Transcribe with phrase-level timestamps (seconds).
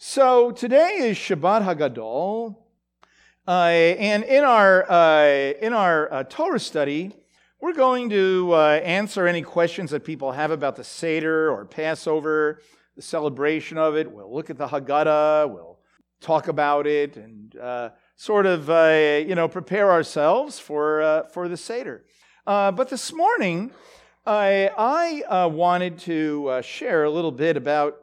[0.00, 2.54] So today is Shabbat Hagadol,
[3.48, 7.16] uh, and in our uh, in our uh, Torah study,
[7.60, 12.62] we're going to uh, answer any questions that people have about the Seder or Passover,
[12.94, 14.08] the celebration of it.
[14.08, 15.50] We'll look at the Haggadah.
[15.50, 15.80] We'll
[16.20, 21.56] talk about it and uh, sort of uh, you know prepare ourselves for for the
[21.56, 22.04] Seder.
[22.46, 23.72] but this morning,
[24.24, 27.96] I I wanted to share a little bit about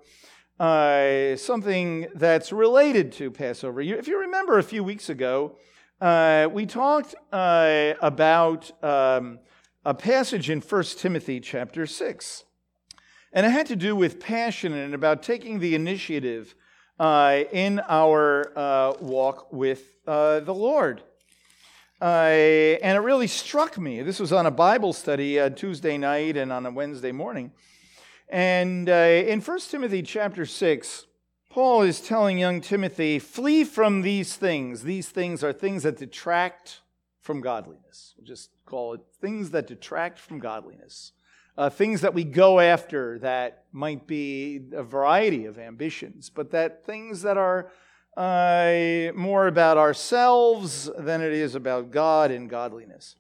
[0.60, 3.82] uh, something that's related to Passover.
[3.82, 5.58] If you remember a few weeks ago,
[6.00, 9.40] uh, we talked uh, about um,
[9.84, 12.44] a passage in 1 Timothy chapter 6.
[13.34, 16.56] And it had to do with passion and about taking the initiative
[16.98, 21.04] uh, in our uh, walk with uh, the Lord.
[22.02, 24.02] and it really struck me.
[24.04, 27.52] This was on a Bible study Tuesday night and on a Wednesday morning.
[28.30, 31.06] And uh, in 1 Timothy chapter 6,
[31.50, 34.84] Paul is telling young Timothy, flee from these things.
[34.84, 36.82] These things are things that detract
[37.22, 38.14] from godliness.
[38.18, 41.14] We'll just call it things that detract from godliness.
[41.58, 46.86] Uh, things that we go after that might be a variety of ambitions, but that
[46.86, 47.72] things that are
[48.18, 53.16] uh, more about ourselves than it is about God and godliness.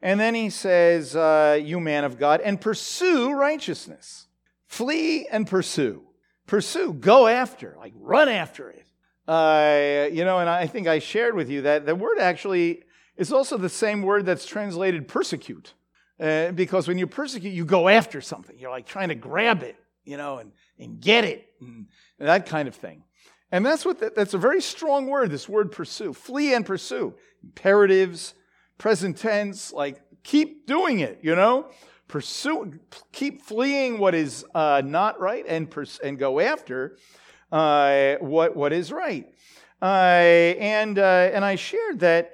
[0.00, 4.28] And then he says, uh, You man of God, and pursue righteousness
[4.72, 6.02] Flee and pursue.
[6.46, 8.86] Pursue, go after, like run after it.
[9.28, 12.84] Uh, you know, and I think I shared with you that the word actually
[13.18, 15.74] is also the same word that's translated persecute.
[16.18, 18.58] Uh, because when you persecute, you go after something.
[18.58, 21.86] You're like trying to grab it, you know, and, and get it, and,
[22.18, 23.04] and that kind of thing.
[23.50, 26.14] And that's what the, that's a very strong word, this word pursue.
[26.14, 27.12] Flee and pursue.
[27.44, 28.32] Imperatives,
[28.78, 31.66] present tense, like keep doing it, you know?
[32.12, 32.78] Pursue,
[33.10, 36.98] keep fleeing what is uh, not right and, pers- and go after
[37.50, 39.26] uh, what, what is right.
[39.80, 39.86] Uh,
[40.60, 42.32] and, uh, and I shared that,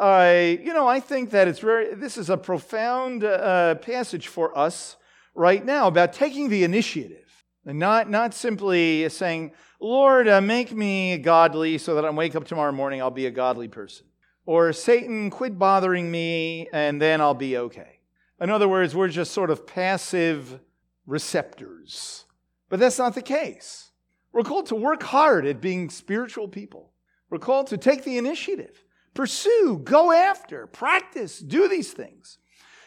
[0.00, 4.96] you know, I think that it's very, this is a profound uh, passage for us
[5.34, 11.18] right now about taking the initiative and not, not simply saying, Lord, uh, make me
[11.18, 14.06] godly so that I wake up tomorrow morning, I'll be a godly person.
[14.46, 17.97] Or Satan, quit bothering me and then I'll be okay.
[18.40, 20.60] In other words, we're just sort of passive
[21.06, 22.24] receptors.
[22.68, 23.90] But that's not the case.
[24.32, 26.92] We're called to work hard at being spiritual people.
[27.30, 28.84] We're called to take the initiative,
[29.14, 32.38] pursue, go after, practice, do these things.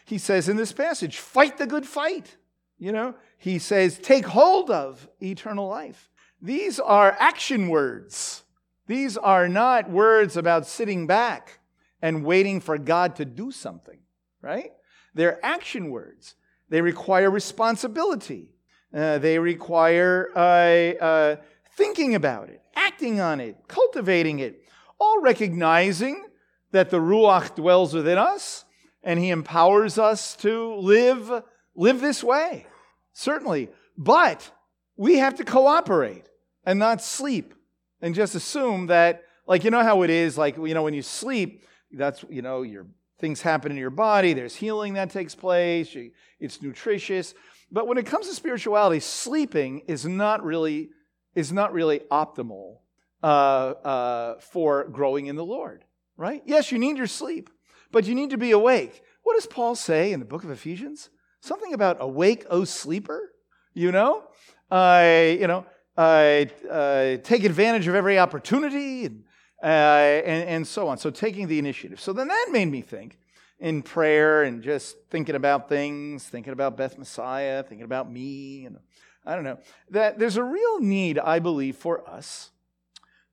[0.06, 2.38] He says in this passage, fight the good fight.
[2.78, 6.10] You know, he says, take hold of eternal life.
[6.42, 8.44] These are action words.
[8.88, 11.60] These are not words about sitting back
[12.02, 14.00] and waiting for God to do something,
[14.42, 14.72] right?
[15.14, 16.36] They're action words.
[16.70, 18.50] They require responsibility.
[18.94, 21.36] Uh, they require uh, uh,
[21.76, 24.64] thinking about it, acting on it, cultivating it,
[25.00, 26.26] all recognizing
[26.72, 28.66] that the Ruach dwells within us
[29.04, 31.44] and He empowers us to live,
[31.76, 32.66] live this way.
[33.14, 33.70] Certainly.
[33.98, 34.52] But
[34.96, 36.28] we have to cooperate
[36.66, 37.54] and not sleep
[38.02, 41.02] and just assume that, like, you know how it is, like, you know, when you
[41.02, 42.88] sleep, that's, you know, you're
[43.22, 45.96] things happen in your body, there's healing that takes place,
[46.40, 47.34] it's nutritious.
[47.72, 50.90] But when it comes to spirituality, sleeping is not really,
[51.36, 52.80] is not really optimal
[53.24, 55.86] uh, uh, for growing in the Lord,
[56.18, 56.42] right?
[56.46, 57.50] Yes, you need your sleep,
[57.92, 59.02] but you need to be awake.
[59.24, 61.10] What does Paul say in the book of Ephesians?
[61.40, 63.32] Something about awake, O sleeper,
[63.74, 64.24] you know?
[64.70, 65.66] Uh, you know,
[65.98, 69.24] uh, uh, take advantage of every opportunity and
[69.64, 70.98] uh, and, and so on.
[70.98, 72.00] So taking the initiative.
[72.00, 73.18] So then that made me think
[73.60, 78.80] in prayer and just thinking about things, thinking about Beth Messiah, thinking about me, and
[79.26, 79.60] I don't know,
[79.92, 82.50] that there's a real need, I believe, for us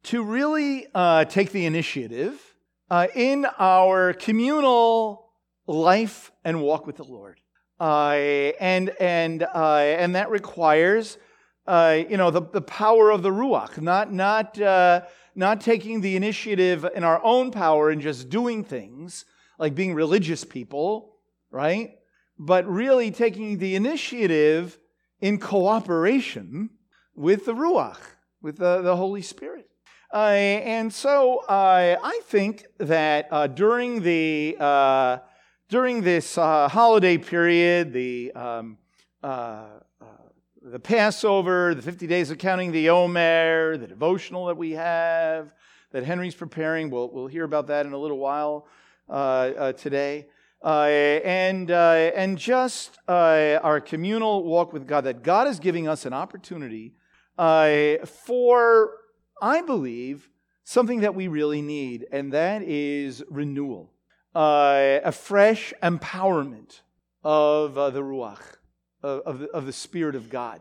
[0.05, 2.55] to really uh, take the initiative
[2.91, 5.31] uh, in our communal
[5.67, 7.41] life and walk with the Lord.
[7.81, 11.17] Uh, and, and, uh, and that requires,
[11.67, 15.02] uh, you know, the, the power of the Ruach, not, not uh,
[15.34, 19.25] not taking the initiative in our own power and just doing things,
[19.58, 21.16] like being religious people,
[21.50, 21.98] right?
[22.38, 24.78] But really taking the initiative
[25.20, 26.70] in cooperation
[27.14, 27.98] with the Ruach,
[28.40, 29.69] with the, the Holy Spirit.
[30.12, 35.19] Uh, and so uh, I think that uh, during the uh,
[35.69, 38.78] during this uh, holiday period, the um,
[39.22, 39.80] uh,
[40.70, 45.55] the Passover, the 50 days of counting the Omer, the devotional that we have,
[45.93, 46.91] that Henry's preparing.
[46.91, 48.67] We'll, we'll hear about that in a little while
[49.09, 50.26] uh, uh, today.
[50.62, 50.85] Uh,
[51.25, 56.05] and, uh, and just uh, our communal walk with God, that God is giving us
[56.05, 56.93] an opportunity
[57.38, 58.91] uh, for
[59.41, 60.29] I believe,
[60.64, 63.93] something that we really need, and that is renewal,
[64.35, 66.81] a fresh empowerment
[67.23, 68.57] of the Ruach,
[69.03, 70.61] of, of, the, of, the, Spirit of God.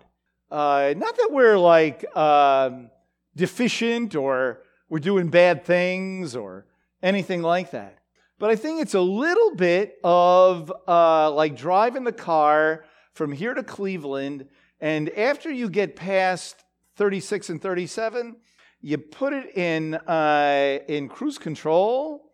[0.52, 2.90] Uh, not that we're like um,
[3.36, 6.66] deficient or we're doing bad things or
[7.02, 7.98] anything like that.
[8.40, 13.56] But I think it's a little bit of uh, like driving the car from here
[13.56, 14.48] to Cleveland,
[14.80, 16.64] and after you get past
[16.98, 18.36] 36 and 37,
[18.82, 22.32] you put it in, uh, in cruise control,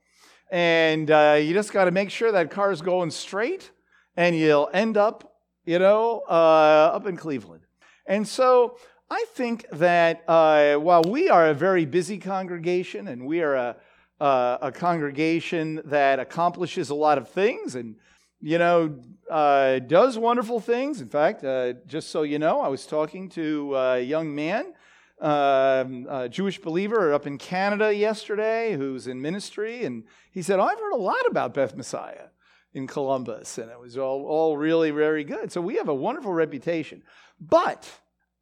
[0.51, 3.71] and uh, you just got to make sure that car is going straight,
[4.17, 5.32] and you'll end up,
[5.65, 7.63] you know, uh, up in Cleveland.
[8.05, 8.77] And so
[9.09, 13.75] I think that uh, while we are a very busy congregation and we are a,
[14.19, 17.95] uh, a congregation that accomplishes a lot of things and,
[18.41, 18.99] you know,
[19.29, 20.99] uh, does wonderful things.
[20.99, 24.73] In fact, uh, just so you know, I was talking to a young man,
[25.21, 30.63] um, a Jewish believer up in Canada yesterday who's in ministry, and he said, oh,
[30.63, 32.27] I've heard a lot about Beth Messiah
[32.73, 35.51] in Columbus, and it was all, all really very good.
[35.51, 37.03] So we have a wonderful reputation.
[37.39, 37.89] But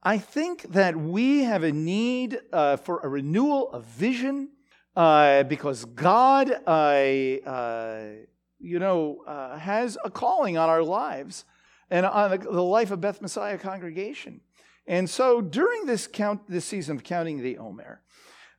[0.03, 4.49] I think that we have a need uh, for a renewal of vision
[4.95, 8.03] uh, because God, uh,
[8.59, 11.45] you know, uh, has a calling on our lives
[11.89, 14.41] and on the life of Beth Messiah congregation.
[14.87, 18.01] And so during this count, this season of counting the Omer,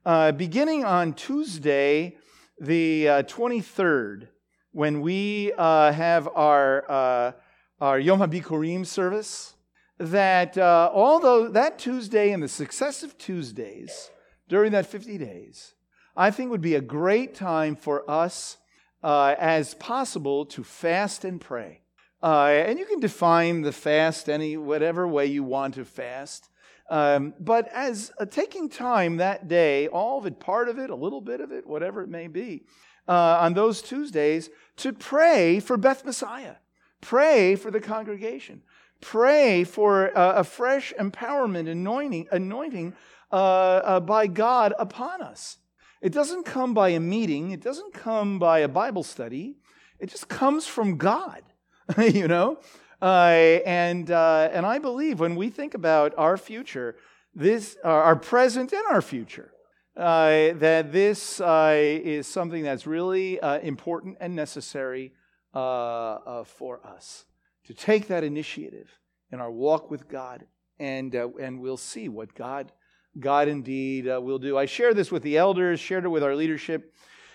[0.05, 2.17] uh, beginning on Tuesday,
[2.61, 4.29] the 23rd,
[4.73, 7.35] when we have our
[7.83, 9.55] our Yom HaBikurim service,
[9.99, 14.11] that uh, although that Tuesday and the successive Tuesdays
[14.49, 15.75] during that 50 days,
[16.17, 18.59] I think would be a great time for us
[19.03, 21.81] uh, as possible to fast and pray.
[22.23, 26.51] Uh, and you can define the fast any whatever way you want to fast.
[26.89, 30.95] Um, but as uh, taking time that day, all of it, part of it, a
[30.95, 32.65] little bit of it, whatever it may be,
[33.09, 36.57] uh, on those Tuesdays, to pray for Beth Messiah,
[37.01, 38.63] pray for the congregation,
[39.01, 42.95] pray for a fresh empowerment, anointing, anointing
[43.33, 45.57] uh, uh, by God upon us.
[46.01, 49.57] It doesn't come by a meeting, it doesn't come by a Bible study,
[49.99, 51.43] it just comes from God,
[51.99, 52.59] you know?
[53.01, 56.97] Uh, and, uh, and I believe when we think about our future,
[57.35, 59.51] this, uh, our present and our future,
[59.97, 65.12] uh, that this is something that's really important and necessary
[65.53, 67.25] for us
[67.65, 68.89] to take that initiative
[69.31, 70.44] in our walk with God,
[70.79, 72.71] and, uh, and we'll see what God,
[73.19, 74.59] God indeed uh, will do.
[74.59, 76.93] I shared this with the elders, shared it with our leadership,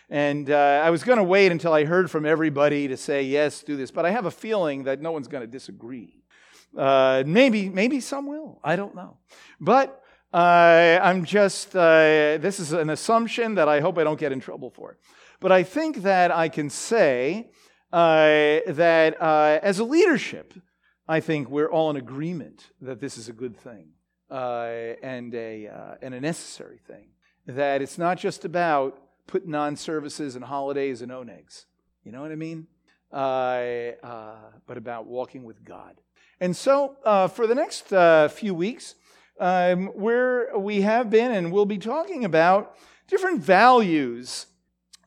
[0.10, 3.64] and uh, I was going to wait until I heard from everybody to say, yes,
[3.64, 6.22] do this, but I have a feeling that no one's going to disagree.
[6.78, 8.60] Uh, maybe, maybe some will.
[8.64, 9.18] I don't know.
[9.60, 10.02] But
[10.38, 14.40] uh, I'm just, uh, this is an assumption that I hope I don't get in
[14.40, 14.98] trouble for.
[15.40, 17.50] But I think that I can say
[17.92, 19.16] that
[19.64, 20.54] as a leadership,
[21.08, 23.94] I think we're all in agreement that this is a good thing
[24.30, 27.08] uh, and, a, uh, and a necessary thing.
[27.48, 31.66] That it's not just about putting on services and holidays and onegs.
[32.04, 32.68] You know what I mean?
[33.12, 33.16] Uh,
[34.04, 34.36] uh
[34.68, 35.96] but about walking with God.
[36.42, 38.96] And so uh, for the next uh, few weeks,
[39.40, 42.76] um, where we have been and we'll be talking about
[43.08, 44.48] different values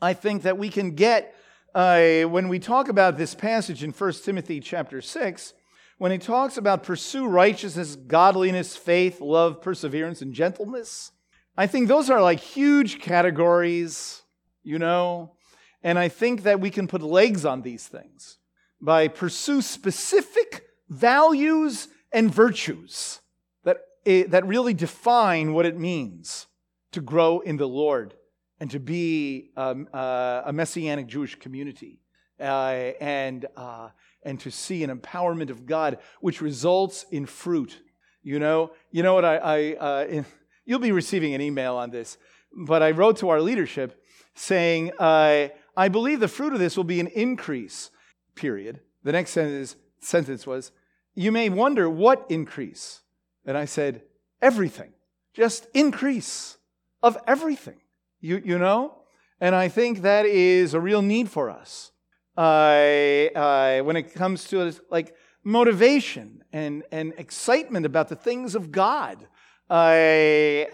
[0.03, 1.35] I think that we can get
[1.75, 5.55] when we talk about this passage in 1 Timothy chapter 6
[5.99, 11.13] when he talks about pursue righteousness, godliness, faith, love, perseverance, and gentleness,
[11.57, 14.23] I think those are like huge categories,
[14.63, 15.37] you know,
[15.83, 18.39] and I think that we can put legs on these things
[18.81, 23.21] by pursue specific values and virtues
[24.05, 26.47] that, eh, that really define what it means
[26.93, 28.15] to grow in the Lord
[28.59, 32.01] and to be um, uh, a messianic Jewish community.
[32.39, 33.91] Uh, and uh,
[34.23, 37.79] and to see an empowerment of God, which results in fruit.
[38.23, 40.27] You know, you know what I, I uh, in,
[40.65, 42.19] you'll be receiving an email on this,
[42.53, 44.03] but I wrote to our leadership
[44.35, 47.91] saying, uh, I believe the fruit of this will be an increase,
[48.35, 48.81] period.
[49.03, 50.73] The next sentence, sentence was,
[51.15, 53.01] you may wonder what increase.
[53.45, 54.03] And I said,
[54.43, 54.93] everything.
[55.33, 56.59] Just increase
[57.03, 57.81] of everything.
[58.21, 58.99] You, you know?
[59.41, 61.93] And I think that is a real need for us
[62.37, 69.27] uh, when it comes to like motivation and, and excitement about the things of God,
[69.69, 70.67] uh,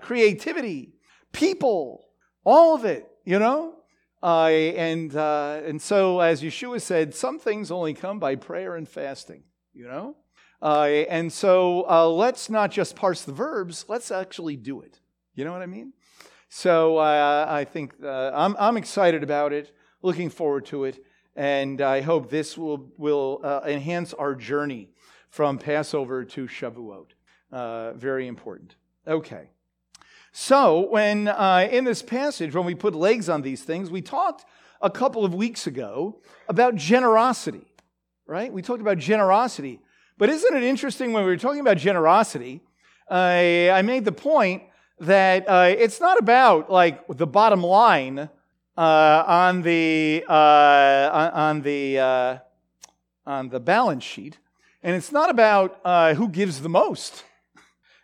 [0.00, 0.94] creativity,
[1.32, 2.06] people,
[2.44, 3.74] all of it, you know?
[4.22, 8.86] Uh, and, uh, and so, as Yeshua said, some things only come by prayer and
[8.88, 10.16] fasting, you know?
[10.62, 15.00] Uh, and so, uh, let's not just parse the verbs, let's actually do it.
[15.34, 15.94] You know what I mean?
[16.50, 21.02] So uh, I think uh, I'm, I'm excited about it, looking forward to it,
[21.34, 24.90] and I hope this will, will uh, enhance our journey
[25.30, 27.12] from Passover to Shavuot.
[27.50, 28.74] Uh, very important.
[29.06, 29.50] Okay.
[30.32, 34.44] So, when in this passage, when we put legs on these things, we talked
[34.80, 37.66] a couple of weeks ago about generosity,
[38.26, 38.52] right?
[38.52, 39.80] We talked about generosity.
[40.20, 42.60] But isn't it interesting when we were talking about generosity?
[43.10, 44.64] Uh, I made the point
[44.98, 48.28] that uh, it's not about like the bottom line
[48.76, 52.38] uh, on the uh, on the uh,
[53.24, 54.36] on the balance sheet,
[54.82, 57.24] and it's not about uh, who gives the most,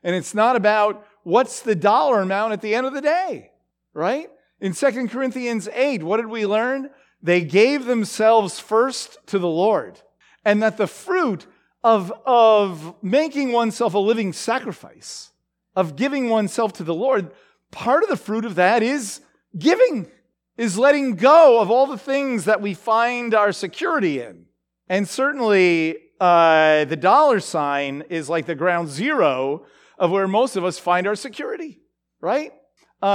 [0.02, 3.50] and it's not about what's the dollar amount at the end of the day,
[3.92, 4.30] right?
[4.58, 6.88] In 2 Corinthians 8, what did we learn?
[7.22, 10.00] They gave themselves first to the Lord,
[10.46, 11.46] and that the fruit
[11.86, 15.30] of, of making oneself a living sacrifice,
[15.76, 17.30] of giving oneself to the Lord,
[17.70, 19.20] part of the fruit of that is
[19.56, 20.10] giving,
[20.56, 24.46] is letting go of all the things that we find our security in.
[24.88, 29.64] And certainly, uh, the dollar sign is like the ground zero
[29.96, 31.78] of where most of us find our security,
[32.20, 32.52] right?
[33.00, 33.06] Uh,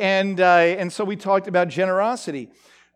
[0.00, 2.48] and, uh, and so we talked about generosity.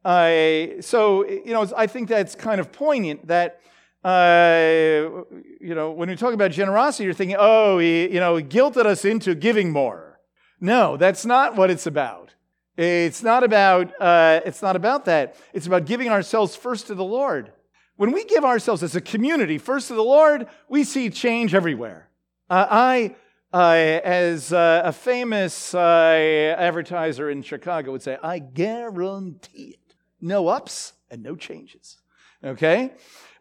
[0.03, 3.61] Uh, so, you know, I think that's kind of poignant that,
[4.04, 5.25] uh,
[5.61, 8.87] you know, when we talk about generosity, you're thinking, oh, he, you know, he guilted
[8.87, 10.19] us into giving more.
[10.61, 12.35] No, that's not what it's about.
[12.76, 15.37] It's not about, uh, it's not about that.
[15.52, 17.52] It's about giving ourselves first to the Lord.
[17.97, 22.09] When we give ourselves as a community first to the Lord, we see change everywhere.
[22.49, 23.16] Uh, I,
[23.52, 29.95] as uh, a famous uh, advertiser in Chicago would say, I guarantee it.
[30.21, 31.99] No ups and no changes.
[32.42, 32.92] Okay?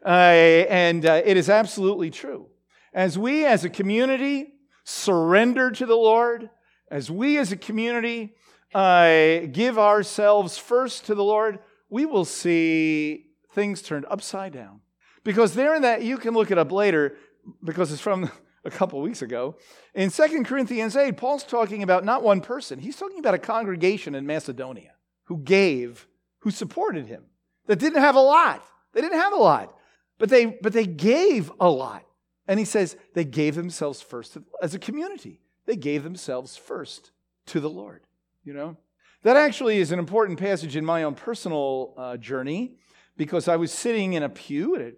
[0.04, 2.46] Uh, and uh, it is absolutely true.
[2.92, 4.54] As we as a community
[4.84, 6.50] surrender to the Lord,
[6.90, 8.34] as we as a community
[8.72, 14.80] give ourselves first to the Lord, we will see things turned upside down.
[15.24, 17.16] Because there in that, you can look it up later
[17.62, 18.30] because it's from
[18.64, 19.56] a couple weeks ago.
[19.94, 24.14] In 2 Corinthians 8, Paul's talking about not one person, he's talking about a congregation
[24.14, 24.92] in Macedonia
[25.24, 26.06] who gave,
[26.40, 27.24] who supported him,
[27.66, 28.64] that didn't have a lot.
[28.92, 29.76] They didn't have a lot,
[30.20, 32.04] but they, but they gave a lot.
[32.46, 35.40] And he says they gave themselves first to, as a community.
[35.66, 37.10] They gave themselves first
[37.46, 38.02] to the Lord.
[38.44, 38.76] You know,
[39.22, 42.76] that actually is an important passage in my own personal uh, journey
[43.16, 44.92] because I was sitting in a pew in a,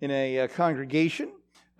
[0.00, 1.30] in a uh, congregation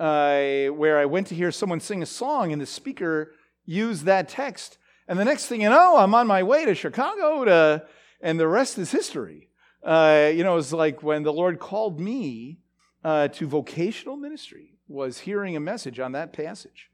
[0.01, 4.29] uh, where I went to hear someone sing a song, and the speaker used that
[4.29, 4.79] text.
[5.07, 7.87] And the next thing you know, I'm on my way to Chicago, to,
[8.21, 9.51] and the rest is history.
[9.85, 12.59] Uh, you know, it's like when the Lord called me
[13.05, 16.91] uh, to vocational ministry, was hearing a message on that passage.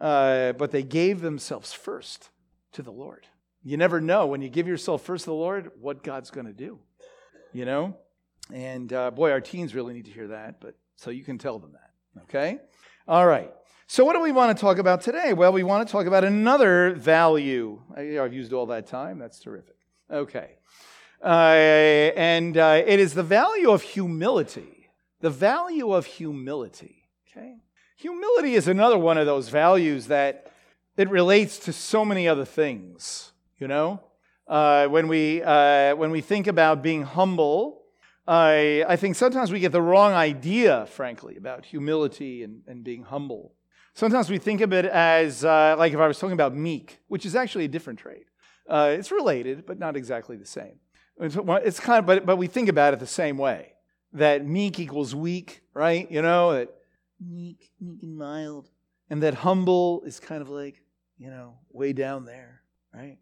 [0.00, 2.30] Uh, but they gave themselves first
[2.72, 3.26] to the Lord.
[3.64, 6.52] You never know when you give yourself first to the Lord what God's going to
[6.52, 6.78] do.
[7.52, 7.96] You know?
[8.52, 11.58] And uh, boy, our teens really need to hear that, but so you can tell
[11.58, 12.22] them that.
[12.24, 12.58] Okay?
[13.08, 13.52] All right.
[13.88, 15.32] So, what do we want to talk about today?
[15.32, 17.80] Well, we want to talk about another value.
[17.96, 19.18] I've used all that time.
[19.18, 19.76] That's terrific.
[20.10, 20.58] Okay.
[21.24, 24.75] Uh, and uh, it is the value of humility.
[25.20, 27.08] The value of humility.
[27.30, 27.56] Okay?
[27.96, 30.52] Humility is another one of those values that
[30.96, 33.32] it relates to so many other things.
[33.58, 34.00] You know,
[34.46, 37.82] uh, when we uh, when we think about being humble,
[38.28, 43.04] I, I think sometimes we get the wrong idea, frankly, about humility and, and being
[43.04, 43.54] humble.
[43.94, 47.24] Sometimes we think of it as, uh, like if I was talking about meek, which
[47.24, 48.26] is actually a different trait.
[48.68, 50.80] Uh, it's related, but not exactly the same.
[51.18, 53.72] It's, it's kind of, but, but we think about it the same way
[54.16, 56.10] that meek equals weak, right?
[56.10, 56.74] You know, that
[57.20, 58.68] meek, meek and mild.
[59.08, 60.82] And that humble is kind of like,
[61.18, 63.18] you know, way down there, right?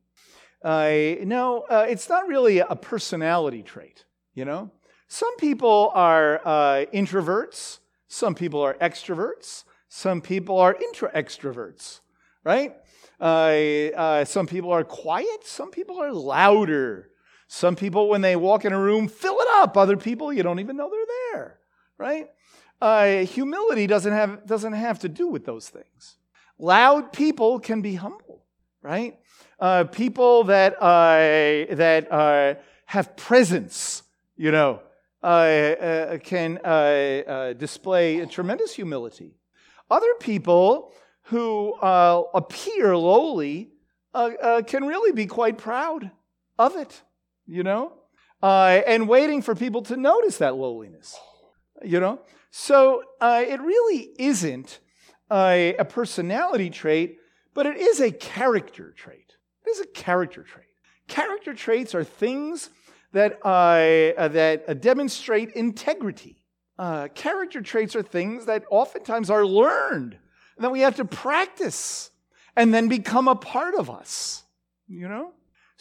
[0.62, 4.70] Uh, no, uh, it's not really a personality trait, you know?
[5.08, 12.00] Some people are uh, introverts, some people are extroverts, some people are intra extroverts,
[12.42, 12.74] right?
[13.20, 17.10] Uh, some people are quiet, some people are louder.
[17.54, 19.76] Some people, when they walk in a room, fill it up.
[19.76, 21.58] Other people, you don't even know they're there,
[21.99, 22.28] right?
[22.80, 26.16] Uh, humility doesn't have, doesn't have to do with those things.
[26.58, 28.42] Loud people can be humble,
[28.82, 29.20] right?
[29.61, 32.54] Uh, people that, uh, that uh,
[32.87, 34.02] have presence,
[34.37, 34.80] you know,
[35.23, 36.58] uh, uh, can
[37.56, 39.37] display tremendous humility.
[39.88, 40.92] Other people
[41.30, 43.70] who appear lowly
[44.12, 46.11] can really be quite proud
[46.58, 47.00] of it,
[47.46, 47.92] you know,
[48.42, 51.18] and waiting for people to notice that lowliness,
[51.82, 52.20] you know.
[52.50, 54.80] So it really isn't
[55.30, 57.18] a personality trait,
[57.54, 59.36] but it is a character trait.
[59.66, 60.66] It is a character trait.
[61.08, 62.70] Character traits are things
[63.12, 66.36] that, uh, that uh, demonstrate integrity.
[66.78, 70.18] Uh, character traits are things that oftentimes are learned,
[70.58, 72.10] that we have to practice
[72.56, 74.42] and then become a part of us.
[74.88, 75.32] You know?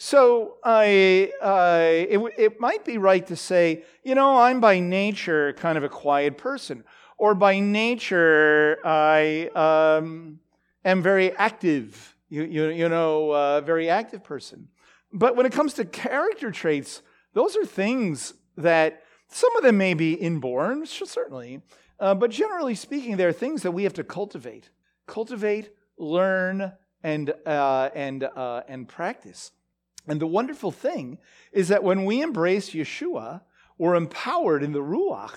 [0.04, 5.54] So I, uh, it, it might be right to say, you know, I'm by nature
[5.54, 6.84] kind of a quiet person,
[7.16, 10.40] or by nature I um,
[10.84, 14.68] am very active, you, you, you know, a very active person.
[15.10, 17.00] But when it comes to character traits,
[17.32, 21.62] those are things that some of them may be inborn, certainly,
[21.98, 24.68] uh, but generally speaking, they're things that we have to cultivate,
[25.06, 29.50] cultivate, learn, and uh, and uh, and practice.
[30.06, 31.18] And the wonderful thing
[31.52, 33.42] is that when we embrace Yeshua,
[33.78, 35.34] we're empowered in the Ruach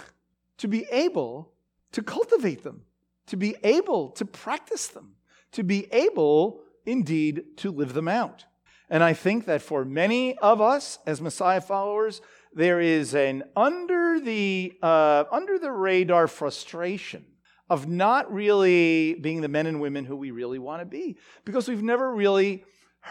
[0.57, 1.53] to be able
[1.93, 2.83] to cultivate them,
[3.27, 5.15] to be able to practice them,
[5.53, 8.45] to be able indeed to live them out.
[8.89, 12.21] And I think that for many of us as Messiah followers,
[12.53, 17.25] there is an under the, uh, under the radar frustration
[17.69, 21.67] of not really being the men and women who we really want to be because
[21.67, 22.63] we've never really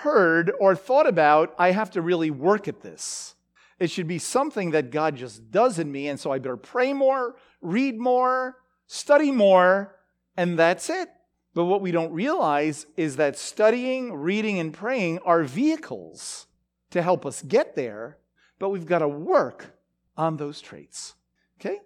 [0.02, 3.34] heard or thought about, I have to really work at this.
[3.78, 6.92] It should be something that God just does in me, and so I better pray
[6.92, 9.96] more, read more, study more,
[10.36, 11.08] and that's it.
[11.54, 16.46] But what we don't realize is that studying, reading, and praying are vehicles
[16.90, 18.18] to help us get there,
[18.58, 19.74] but we've got to work
[20.16, 21.14] on those traits.
[21.60, 21.78] Okay?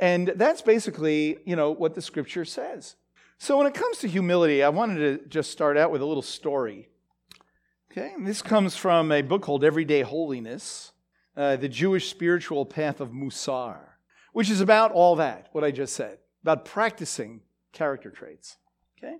[0.00, 2.96] And that's basically, you know, what the scripture says.
[3.38, 6.22] So when it comes to humility, I wanted to just start out with a little
[6.22, 6.88] story.
[7.96, 8.12] Okay?
[8.18, 10.92] This comes from a book called Everyday Holiness,
[11.34, 13.78] uh, the Jewish spiritual path of Musar,
[14.34, 17.40] which is about all that, what I just said, about practicing
[17.72, 18.58] character traits.
[18.98, 19.16] Okay?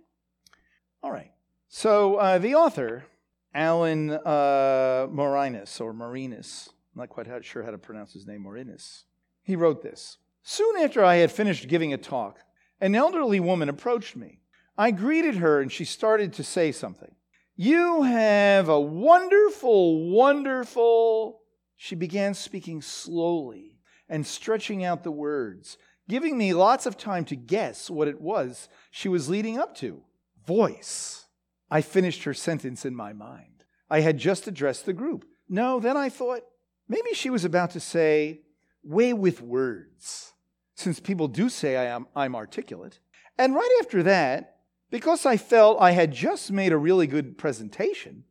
[1.03, 1.31] All right.
[1.69, 3.07] So uh, the author,
[3.55, 9.05] Alan uh, Morinis, or Marinus, I'm not quite sure how to pronounce his name, Morinis,
[9.43, 10.19] he wrote this.
[10.43, 12.41] Soon after I had finished giving a talk,
[12.83, 14.41] an elderly woman approached me.
[14.77, 17.15] I greeted her and she started to say something.
[17.57, 21.41] You have a wonderful, wonderful.
[21.77, 27.37] She began speaking slowly and stretching out the words giving me lots of time to
[27.37, 30.03] guess what it was she was leading up to.
[30.47, 31.27] Voice.
[31.71, 33.65] I finished her sentence in my mind.
[33.91, 35.25] I had just addressed the group.
[35.49, 36.43] No, then I thought
[36.89, 38.43] maybe she was about to say,
[38.83, 40.33] way with words,
[40.75, 43.01] since people do say I am, I'm articulate.
[43.39, 44.56] And right after that,
[44.91, 48.25] because I felt I had just made a really good presentation,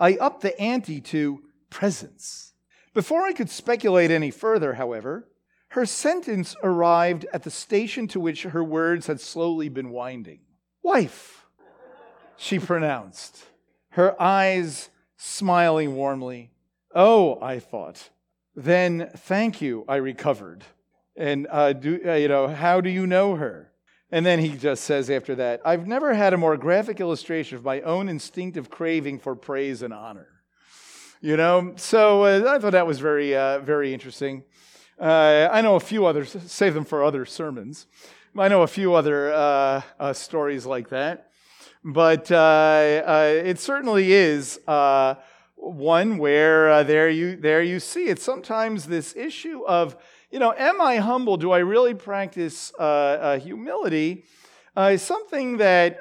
[0.00, 2.52] I upped the ante to presence.
[2.94, 5.28] Before I could speculate any further, however,
[5.72, 10.40] her sentence arrived at the station to which her words had slowly been winding.
[10.82, 11.46] Wife,
[12.36, 13.44] she pronounced,
[13.90, 16.52] her eyes smiling warmly.
[16.94, 18.08] Oh, I thought.
[18.54, 20.64] Then thank you, I recovered.
[21.16, 23.72] And, uh, do, uh, you know, how do you know her?
[24.10, 27.64] And then he just says after that, I've never had a more graphic illustration of
[27.64, 30.28] my own instinctive craving for praise and honor.
[31.20, 34.44] You know, so uh, I thought that was very, uh, very interesting.
[34.98, 37.86] Uh, I know a few others, save them for other sermons.
[38.36, 41.30] I know a few other uh, uh, stories like that.
[41.84, 45.16] But uh, it certainly is uh,
[45.56, 48.20] one where there, you, there you see it.
[48.20, 49.96] Sometimes this issue of,
[50.30, 51.36] you know, am I humble?
[51.36, 54.24] Do I really practice humility?
[54.76, 55.98] is something that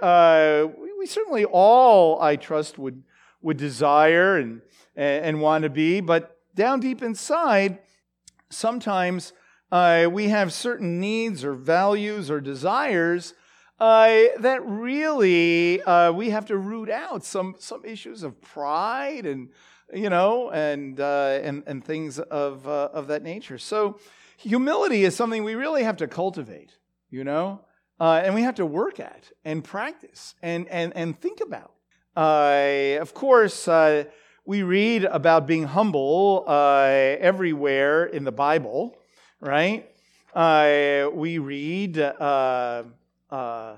[0.78, 3.04] we, we certainly all, I trust, would,
[3.42, 4.62] would desire and,
[4.96, 6.02] and want to be.
[6.02, 7.80] But down deep inside,
[8.50, 9.34] sometimes
[9.72, 13.34] uh, we have certain needs or values or desires
[13.80, 14.08] uh,
[14.40, 19.50] that really uh, we have to root out some some issues of pride and
[19.94, 23.58] you know and uh, and and things of uh, of that nature.
[23.58, 24.00] So
[24.38, 26.78] humility is something we really have to cultivate,
[27.10, 27.62] you know,
[28.00, 31.74] uh, and we have to work at and practice and and and think about.
[32.16, 33.68] of course
[34.46, 36.86] we read about being humble uh,
[37.20, 38.96] everywhere in the Bible,
[39.42, 39.86] right?
[40.34, 42.84] Uh, we read uh,
[43.30, 43.76] uh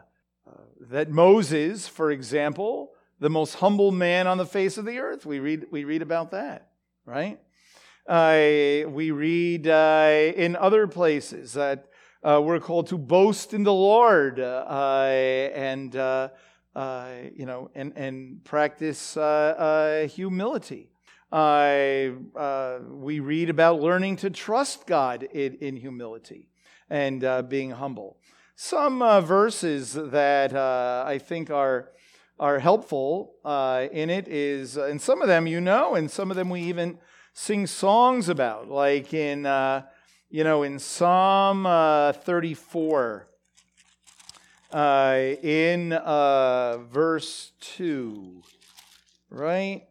[0.90, 5.40] that Moses, for example, the most humble man on the face of the earth, we
[5.40, 6.70] read, we read about that,
[7.06, 7.40] right?
[8.10, 11.86] Uh, we read uh, in other places that
[12.24, 16.30] we're called to boast in the Lord and uh,
[17.36, 20.90] you know, and, and practice uh, uh, humility.
[21.32, 26.50] we read about learning to trust God in, in humility
[26.90, 28.18] and being humble.
[28.56, 31.92] Some verses that I think are
[32.40, 36.32] are helpful uh, in it is, uh, and some of them you know, and some
[36.32, 36.98] of them we even
[37.34, 39.84] sing songs about, like in, uh,
[40.30, 43.28] you know, in Psalm uh, 34,
[44.72, 48.44] uh, in uh, verse 2,
[49.30, 49.88] right?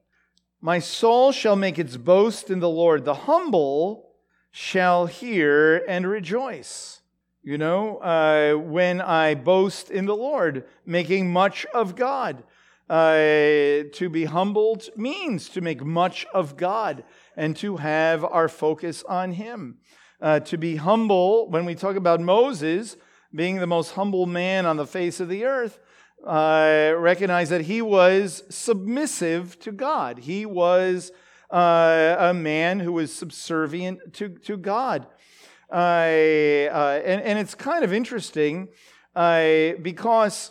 [0.60, 3.04] My soul shall make its boast in the Lord.
[3.04, 4.10] The humble
[4.50, 7.00] shall hear and rejoice.
[7.42, 12.42] You know, uh, when I boast in the Lord, making much of God.
[12.90, 17.04] Uh, to be humbled means to make much of God
[17.38, 19.78] and to have our focus on Him.
[20.20, 22.96] Uh, to be humble, when we talk about Moses
[23.32, 25.78] being the most humble man on the face of the earth,
[26.26, 30.18] uh, recognize that he was submissive to God.
[30.18, 31.12] He was
[31.50, 35.06] uh, a man who was subservient to, to God.
[35.70, 38.68] Uh, and, and it's kind of interesting
[39.14, 40.50] uh, because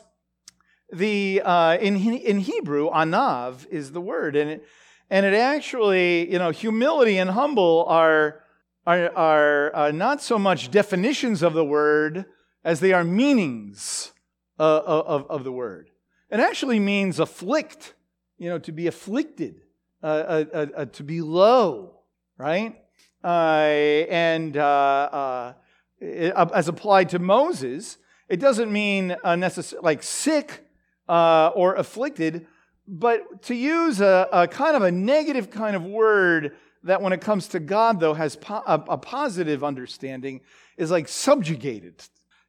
[0.93, 4.65] the uh, in in Hebrew anav is the word, and it,
[5.09, 8.43] and it actually you know humility and humble are
[8.87, 12.25] are, are uh, not so much definitions of the word
[12.63, 14.13] as they are meanings
[14.59, 15.89] uh, of, of the word.
[16.31, 17.93] It actually means afflict,
[18.37, 19.61] you know, to be afflicted,
[20.01, 21.99] uh, to be low,
[22.37, 22.81] right?
[23.23, 25.53] Uh, and uh,
[26.01, 27.97] uh, as applied to Moses,
[28.29, 30.65] it doesn't mean necessarily like sick
[31.07, 32.47] or afflicted,
[32.87, 37.21] but to use a, a, kind of a negative kind of word that when it
[37.21, 40.41] comes to God, though, has po- a, a, positive understanding
[40.77, 42.01] is like subjugated,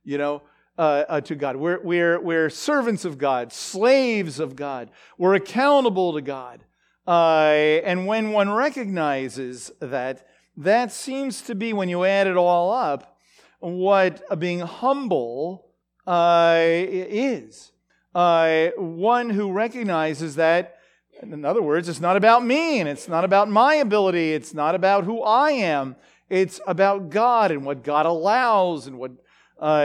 [0.05, 0.43] you know,
[0.79, 1.57] uh, uh, to God.
[1.57, 4.91] We're, we're, we're servants of God, slaves of God.
[5.17, 6.65] We're accountable to God.
[7.07, 12.71] Uh, and when one recognizes that, that seems to be, when you add it all
[12.71, 13.19] up,
[13.61, 15.67] what being humble
[16.07, 17.73] uh, is.
[18.19, 20.81] Uh, one who recognizes that,
[21.23, 24.75] in other words, it's not about me and it's not about my ability, it's not
[24.75, 25.95] about who I am.
[26.29, 29.13] It's about God and what God allows and what
[29.61, 29.85] uh,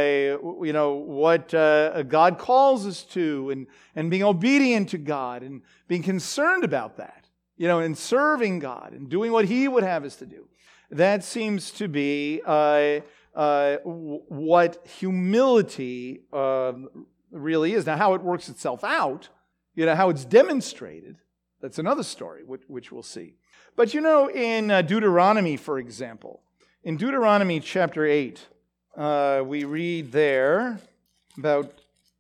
[0.63, 5.61] you know what uh, God calls us to, and and being obedient to God and
[5.87, 10.03] being concerned about that, you know, and serving God and doing what He would have
[10.05, 10.47] us to do.
[10.89, 13.01] That seems to be uh,
[13.35, 16.73] uh, what humility uh,
[17.33, 17.85] really is.
[17.85, 19.29] Now, how it works itself out,
[19.75, 21.17] you know, how it's demonstrated,
[21.61, 23.35] that's another story, which, which we'll see.
[23.75, 26.41] But you know, in uh, Deuteronomy, for example,
[26.83, 28.47] in Deuteronomy chapter 8,
[28.95, 30.79] uh, we read there
[31.37, 31.73] about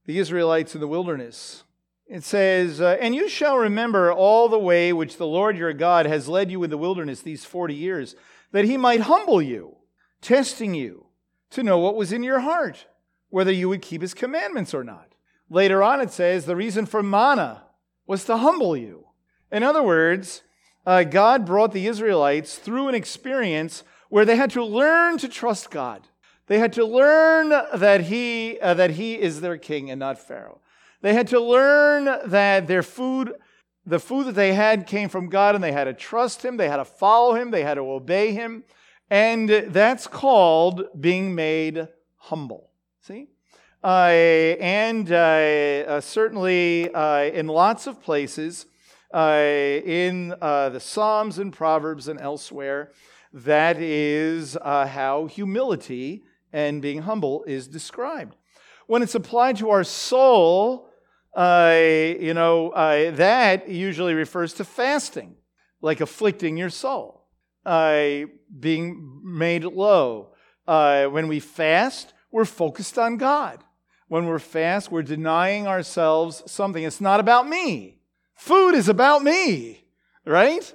[0.05, 1.63] the Israelites in the wilderness.
[2.07, 6.05] It says, uh, And you shall remember all the way which the Lord your God
[6.05, 8.15] has led you in the wilderness these 40 years
[8.51, 9.75] that he might humble you,
[10.21, 11.05] testing you
[11.51, 12.85] to know what was in your heart,
[13.33, 15.11] whether you would keep his commandments or not.
[15.49, 17.63] Later on, it says the reason for manna
[18.05, 19.07] was to humble you.
[19.51, 20.43] In other words,
[20.85, 25.71] uh, God brought the Israelites through an experience where they had to learn to trust
[25.71, 26.07] God.
[26.45, 30.61] They had to learn that he, uh, that he is their king and not Pharaoh.
[31.01, 33.33] They had to learn that their food
[33.85, 36.69] the food that they had came from God and they had to trust Him, they
[36.69, 38.63] had to follow Him, they had to obey Him.
[39.09, 42.69] And that's called being made humble.
[43.05, 43.27] See?
[43.83, 43.87] Uh,
[44.61, 48.65] and uh, uh, certainly uh, in lots of places,
[49.13, 49.41] uh,
[49.83, 52.93] in the Psalms and Proverbs and elsewhere,
[53.33, 58.37] that is how humility and being humble is described.
[58.87, 60.87] When it's applied to our soul,
[61.35, 65.35] you know, that usually refers to fasting,
[65.81, 67.27] like afflicting your soul,
[67.65, 70.29] being made low.
[70.65, 73.63] Uh, when we fast, we're focused on God.
[74.09, 76.83] When we're fast, we're denying ourselves something.
[76.83, 77.99] It's not about me.
[78.35, 79.85] Food is about me,
[80.25, 80.73] right?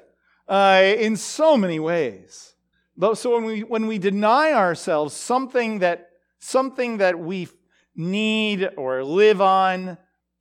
[0.48, 2.54] Uh, in so many ways.
[2.96, 7.48] But So when we when we deny ourselves something that something that we
[7.94, 9.98] need or live on,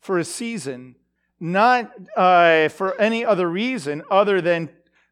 [0.08, 0.95] for a season,
[1.38, 4.69] not uh, for any other reason other than,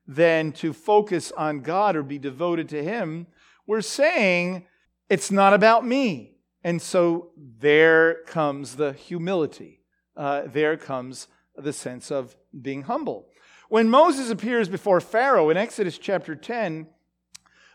[0.08, 3.28] than to focus on God or be devoted to Him,
[3.68, 4.66] we're saying
[5.10, 6.36] it's not about me.
[6.64, 9.82] And so there comes the humility.
[10.18, 13.28] Uh, there comes the sense of being humble.
[13.70, 16.88] When Moses appears before Pharaoh in Exodus chapter 10,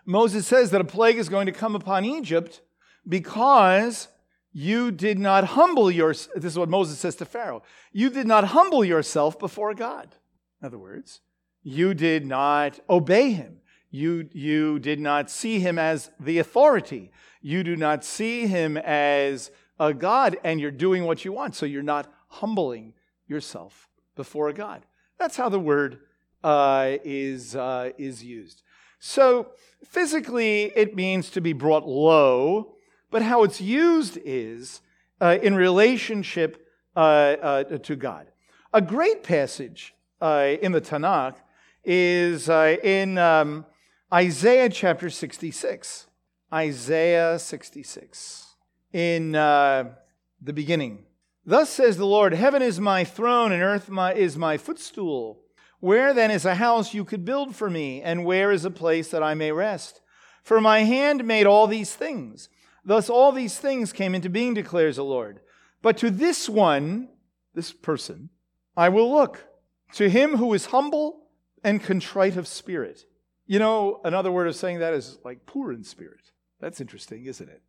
[0.04, 2.60] Moses says that a plague is going to come upon Egypt
[3.08, 4.08] because
[4.52, 6.34] you did not humble yourself.
[6.36, 7.62] This is what Moses says to Pharaoh.
[7.92, 10.16] You did not humble yourself before God.
[10.60, 11.20] In other words,
[11.62, 13.59] you did not obey him.
[13.90, 17.10] You, you did not see him as the authority.
[17.42, 21.54] You do not see him as a God, and you're doing what you want.
[21.54, 22.94] So you're not humbling
[23.26, 24.84] yourself before God.
[25.18, 26.00] That's how the word
[26.44, 28.62] uh, is, uh, is used.
[28.98, 29.52] So,
[29.84, 32.74] physically, it means to be brought low,
[33.10, 34.82] but how it's used is
[35.20, 38.26] uh, in relationship uh, uh, to God.
[38.72, 41.36] A great passage uh, in the Tanakh
[41.82, 43.64] is in um,
[44.12, 46.08] Isaiah chapter 66.
[46.52, 48.56] Isaiah 66.
[48.92, 49.94] In uh,
[50.42, 51.04] the beginning.
[51.46, 55.42] Thus says the Lord Heaven is my throne, and earth my, is my footstool.
[55.78, 59.12] Where then is a house you could build for me, and where is a place
[59.12, 60.00] that I may rest?
[60.42, 62.48] For my hand made all these things.
[62.84, 65.38] Thus all these things came into being, declares the Lord.
[65.82, 67.10] But to this one,
[67.54, 68.30] this person,
[68.76, 69.46] I will look,
[69.92, 71.28] to him who is humble
[71.62, 73.04] and contrite of spirit.
[73.50, 76.20] You know, another word of saying that is like poor in spirit.
[76.60, 77.60] That's interesting, isn't it?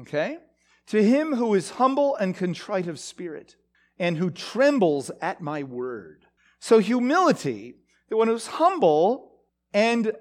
[0.00, 0.38] Okay?
[0.86, 3.54] To him who is humble and contrite of spirit,
[3.98, 6.24] and who trembles at my word.
[6.58, 7.74] So, humility,
[8.08, 9.34] the one who's humble
[9.74, 10.14] and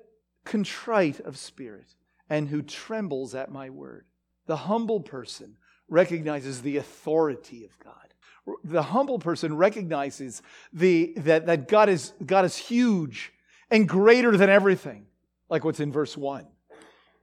[0.43, 1.95] contrite of spirit,
[2.29, 4.03] and who trembles at my word.
[4.47, 5.55] The humble person
[5.87, 8.57] recognizes the authority of God.
[8.65, 10.41] The humble person recognizes
[10.73, 13.31] the, that, that God, is, God is huge
[13.69, 15.05] and greater than everything,
[15.49, 16.45] like what's in verse 1.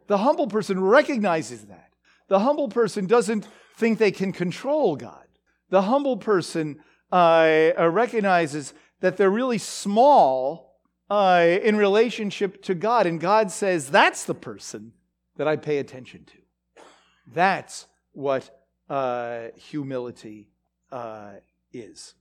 [0.07, 1.91] The humble person recognizes that.
[2.29, 5.27] The humble person doesn't think they can control God.
[5.71, 10.79] The humble person uh, recognizes that they're really small
[11.11, 13.07] uh, in relationship to God.
[13.07, 14.93] And God says, that's the person
[15.37, 16.83] that I pay attention to.
[17.27, 18.51] That's what
[18.89, 20.49] uh, humility
[20.91, 21.33] uh,
[21.73, 22.15] is.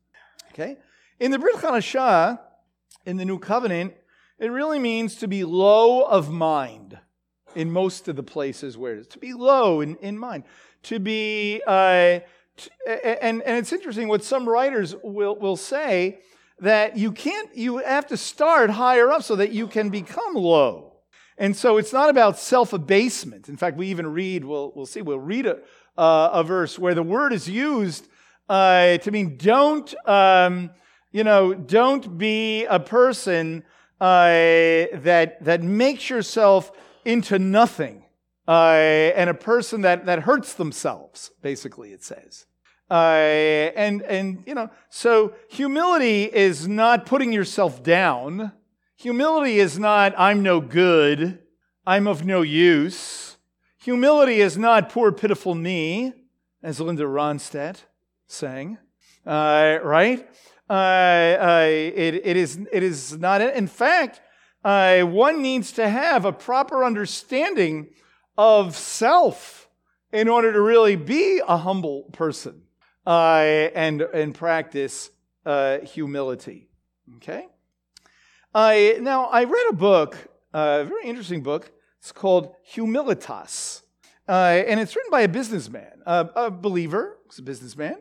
[0.51, 0.77] Okay?
[1.19, 2.39] In the Brit Chadashah,
[3.05, 3.93] in the New Covenant,
[4.41, 6.97] it really means to be low of mind
[7.54, 9.08] in most of the places where it is.
[9.10, 10.45] To be low in, in mind.
[10.84, 12.19] To be, uh,
[12.88, 16.21] and, and it's interesting what some writers will, will say
[16.60, 20.93] that you can't, you have to start higher up so that you can become low.
[21.38, 23.47] And so it's not about self abasement.
[23.47, 25.60] In fact, we even read, we'll, we'll see, we'll read a,
[25.97, 28.08] uh, a verse where the word is used
[28.49, 30.71] uh, to mean don't, um,
[31.12, 33.63] you know, don't be a person
[34.01, 36.71] uh, that, that makes yourself
[37.05, 38.03] into nothing
[38.47, 38.71] uh,
[39.15, 42.47] and a person that, that hurts themselves, basically, it says.
[42.89, 48.51] Uh, and, and, you know, so humility is not putting yourself down.
[48.97, 51.39] Humility is not, I'm no good,
[51.85, 53.37] I'm of no use.
[53.83, 56.11] Humility is not poor, pitiful me,
[56.63, 57.77] as Linda Ronstadt
[58.27, 58.77] sang,
[59.25, 60.27] uh, right?
[60.71, 64.21] It, it, is, it is not, in fact,
[64.63, 67.89] one needs to have a proper understanding
[68.38, 69.67] of self
[70.12, 72.62] in order to really be a humble person
[73.05, 75.10] and, and practice
[75.45, 76.69] uh, humility.
[77.17, 77.47] Okay?
[78.53, 80.17] Now, I read a book,
[80.53, 81.71] a very interesting book.
[81.99, 83.84] It's called Humilitas.
[84.27, 87.97] Uh, and it's written by a businessman, a, a believer, he's a businessman.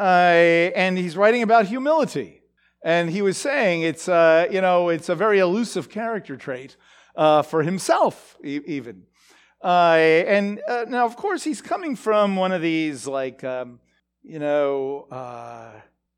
[0.00, 2.40] Uh, and he's writing about humility.
[2.82, 6.78] And he was saying it's, uh, you know, it's a very elusive character trait
[7.14, 9.02] uh, for himself, e- even.
[9.62, 13.78] and now, of course, he's coming from one of these, like, um,
[14.22, 15.72] you know, uh,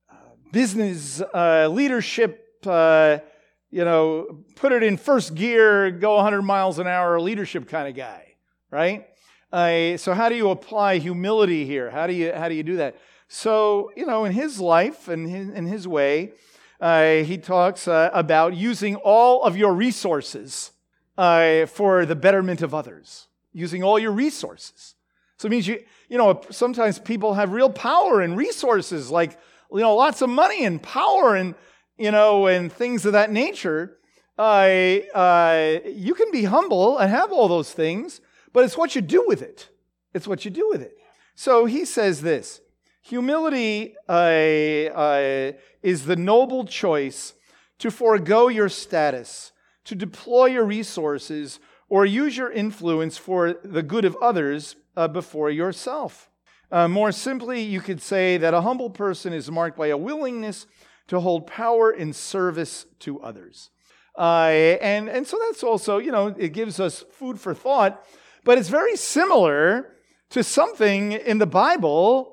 [0.08, 0.14] uh,
[0.52, 3.18] business uh, leadership, uh,
[3.72, 7.96] you know, put it in first gear, go 100 miles an hour leadership kind of
[7.96, 8.36] guy,
[8.70, 9.08] right?
[9.52, 11.90] Uh, so how do you apply humility here?
[11.90, 12.96] How do you how do you do that?
[13.34, 16.32] So you know, in his life and in, his way,
[16.82, 20.72] uh, he talks about using all of your resources
[21.16, 24.96] for the betterment of others, using all your resources.
[25.38, 29.38] So it means you, you know, sometimes people have real power and resources, like,
[29.72, 31.54] you know, lots of money and power and,
[31.96, 33.96] you know, and things of that nature.
[34.38, 38.20] Uh, uh, you can be humble and have all those things,
[38.52, 39.70] but it's what you do with it.
[40.12, 40.98] It's what you do with it.
[41.34, 42.60] So he says this
[43.02, 47.34] humility uh, uh is the noble choice
[47.78, 49.52] to forego your status,
[49.84, 55.50] to deploy your resources, or use your influence for the good of others uh, before
[55.50, 56.30] yourself.
[56.70, 60.66] Uh, more simply, you could say that a humble person is marked by a willingness
[61.08, 63.68] to hold power in service to others.
[64.16, 68.04] Uh, and, and so that's also, you know, it gives us food for thought,
[68.44, 69.96] but it's very similar
[70.30, 72.31] to something in the Bible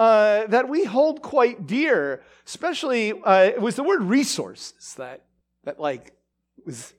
[0.00, 5.26] uh, that we hold quite dear, especially, uh, it was the word resources that,
[5.64, 6.12] that like,
[6.64, 6.94] was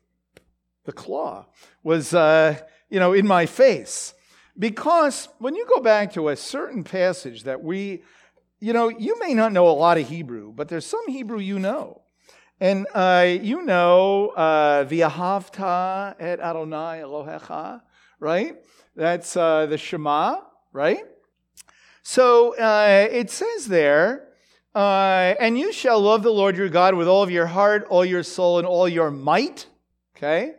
[0.86, 1.48] the claw,
[1.82, 2.56] was, uh,
[2.92, 4.14] you know, in my face.
[4.60, 8.04] Because when you go back to a certain passage that we,
[8.60, 11.58] you know, you may not know a lot of Hebrew, but there's some Hebrew you
[11.58, 12.04] know.
[12.60, 17.82] And uh, you know, uh, V'ahavta et Adonai Elohecha,
[18.20, 18.58] right?
[18.96, 21.04] That's the Shema, right?
[22.04, 24.28] So uh, it says there,
[24.74, 28.06] uh, and you shall love the Lord your God with all of your heart, all
[28.06, 29.68] your soul, and all your might.
[30.16, 30.56] Okay?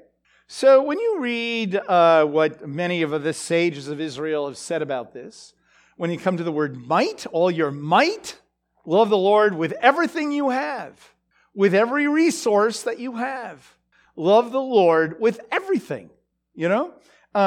[0.46, 5.12] So when you read uh, what many of the sages of Israel have said about
[5.12, 5.54] this,
[5.96, 8.38] when you come to the word might, all your might,
[8.84, 11.14] love the Lord with everything you have,
[11.54, 13.76] with every resource that you have.
[14.14, 16.10] Love the Lord with everything,
[16.54, 16.92] you know?
[17.34, 17.38] Uh,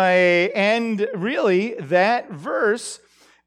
[0.55, 2.99] and really, that verse,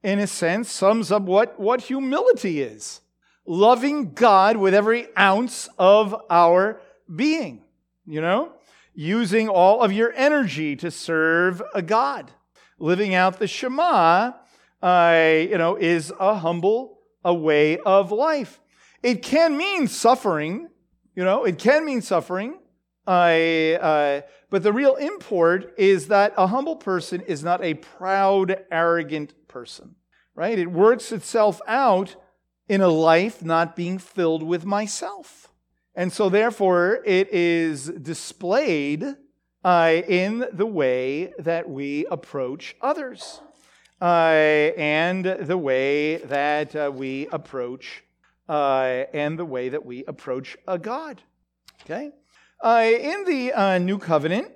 [0.03, 3.01] in a sense, sums up what, what humility is
[3.47, 6.81] loving God with every ounce of our
[7.15, 7.65] being,
[8.07, 8.53] you know?
[8.95, 12.31] Using all of your energy to serve a God.
[12.79, 14.33] Living out the Shema
[14.83, 18.61] uh, you know, is a humble a way of life.
[19.03, 20.69] It can mean suffering,
[21.15, 22.59] you know, it can mean suffering.
[23.07, 28.65] Uh, uh, but the real import is that a humble person is not a proud,
[28.71, 29.97] arrogant person,
[30.35, 30.59] right?
[30.59, 32.17] It works itself out
[32.69, 35.49] in a life not being filled with myself.
[35.95, 39.17] And so, therefore, it is displayed
[39.65, 43.41] uh, in the way that we approach others
[44.01, 44.05] uh,
[44.77, 48.05] and the way that uh, we approach
[48.49, 51.21] uh, and the way that we approach a God.
[51.83, 52.13] Okay,
[52.63, 54.49] uh, in the uh, New Covenant,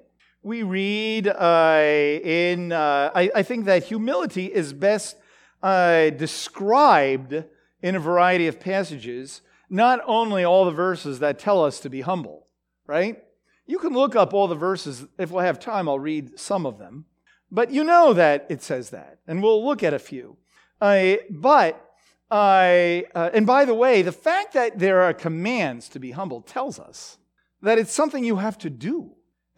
[0.43, 2.73] we read uh, in.
[2.73, 5.17] I, I, think that humility is best
[5.63, 7.45] described
[7.81, 9.43] in a variety of passages.
[9.71, 12.47] Not only all the verses that tell us to be humble,
[12.87, 13.23] right?
[13.67, 15.07] You can look up all the verses.
[15.19, 17.07] If we have time, I'll read some of them.
[17.51, 20.39] But you know that it says that, and we'll look at a few.
[20.81, 21.93] Uh, but,
[22.31, 26.41] I, uh, and by the way, the fact that there are commands to be humble
[26.41, 27.19] tells us
[27.61, 29.13] that it's something you have to do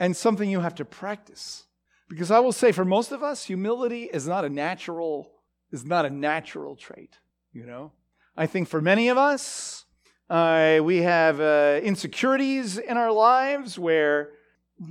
[0.05, 1.65] and something you have to practice.
[2.11, 5.31] Because I will say, for most of us, humility is not a natural
[5.73, 7.19] is not a natural trait.
[7.55, 7.93] You know,
[8.37, 9.87] I think for many of us,
[10.29, 14.33] uh, we have uh, insecurities in our lives where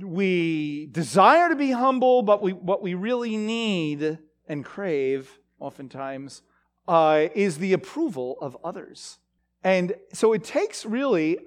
[0.02, 6.42] we desire to be humble, but we, what we really need and crave, oftentimes,
[6.88, 9.18] uh, is the approval of others.
[9.62, 11.38] And so it takes really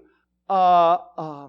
[0.50, 1.48] uh, uh,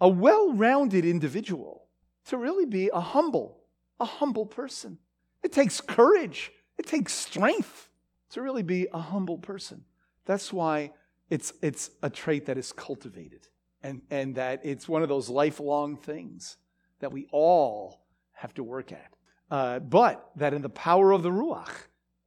[0.00, 1.84] a well rounded individual
[2.26, 3.58] to really be a humble,
[3.98, 4.98] a humble person.
[5.42, 7.88] It takes courage, it takes strength
[8.30, 9.84] to really be a humble person.
[10.24, 10.92] That's why
[11.30, 13.48] it's, it's a trait that is cultivated
[13.82, 16.56] and, and that it's one of those lifelong things
[17.00, 19.14] that we all have to work at.
[19.50, 21.70] Uh, but that in the power of the Ruach,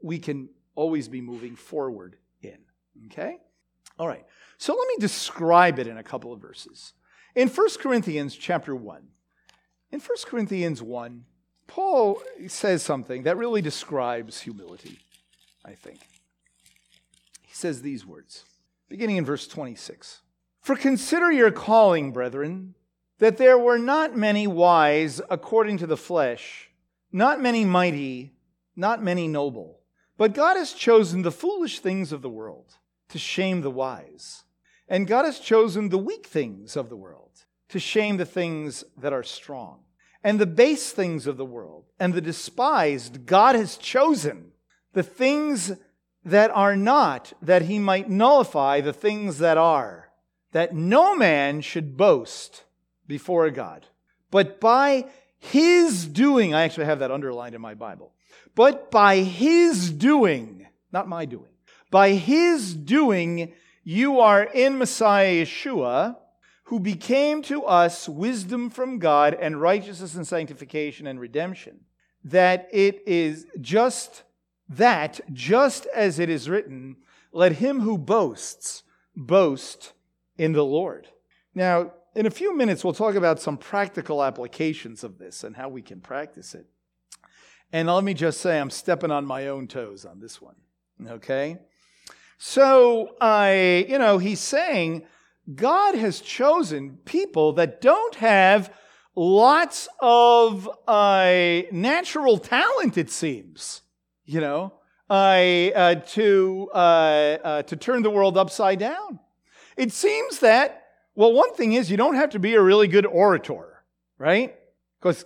[0.02, 2.58] we can always be moving forward in.
[3.08, 3.38] Okay?
[4.00, 4.26] All right.
[4.58, 6.94] So let me describe it in a couple of verses.
[7.36, 9.08] In 1 Corinthians chapter 1,
[9.92, 11.26] in 1 Corinthians 1,
[11.68, 15.00] Paul says something that really describes humility,
[15.64, 16.00] I think.
[17.42, 18.44] He says these words,
[18.90, 20.22] beginning in verse 26.
[20.62, 22.76] For consider your calling, brethren,
[23.20, 26.70] that there were not many wise according to the flesh,
[27.12, 28.34] not many mighty,
[28.76, 29.80] not many noble.
[30.18, 32.78] But God has chosen the foolish things of the world
[33.10, 34.44] to shame the wise.
[34.92, 39.14] And God has chosen the weak things of the world to shame the things that
[39.14, 39.80] are strong.
[40.22, 44.52] And the base things of the world and the despised God has chosen
[44.94, 45.72] the things
[46.26, 50.12] that are not, that he might nullify the things that are
[50.52, 52.66] that no man should boast
[53.08, 53.86] before God,
[54.30, 55.06] but by
[55.40, 58.14] his doing, I actually have that underlined in my Bible,
[58.56, 61.52] but by his doing, not my doing,
[61.90, 66.18] by his doing, you are in Messiah Yeshua,
[66.66, 71.82] who became to us wisdom from God and righteousness and sanctification and redemption.
[72.24, 74.24] That it is just
[74.70, 76.98] that, just as it is written,
[77.34, 78.84] let him who boasts
[79.16, 79.94] boast
[80.38, 81.08] in the Lord.
[81.54, 85.70] Now, in a few minutes, we'll talk about some practical applications of this and how
[85.70, 86.68] we can practice it.
[87.74, 90.56] And let me just say, I'm stepping on my own toes on this one.
[91.08, 91.58] Okay?
[92.44, 95.04] So, I, you know, he's saying
[95.54, 98.74] God has chosen people that don't have
[99.16, 103.84] lots of uh, natural talent, it seems,
[104.26, 104.74] you know,
[105.08, 109.20] uh, uh, to, uh, uh, to turn the world upside down.
[109.78, 113.06] It seems that, well, one thing is you don't have to be a really good
[113.06, 113.84] orator,
[114.18, 114.56] right?
[115.00, 115.26] Because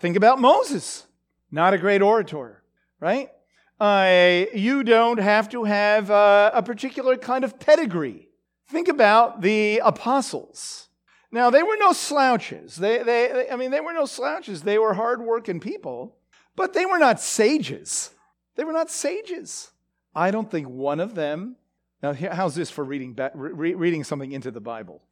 [0.00, 1.06] think about Moses,
[1.48, 2.64] not a great orator,
[2.98, 3.30] right?
[3.78, 8.28] Uh, you don't have to have uh, a particular kind of pedigree.
[8.68, 10.88] Think about the apostles.
[11.30, 12.76] Now, they were no slouches.
[12.76, 14.62] They, they, they, I mean, they were no slouches.
[14.62, 16.16] They were hardworking people,
[16.54, 18.10] but they were not sages.
[18.54, 19.70] They were not sages.
[20.14, 21.56] I don't think one of them.
[22.02, 25.02] Now, how's this for reading, re- reading something into the Bible?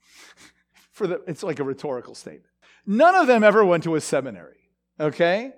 [0.92, 2.46] for the, it's like a rhetorical statement.
[2.86, 4.70] None of them ever went to a seminary.
[4.98, 5.52] Okay?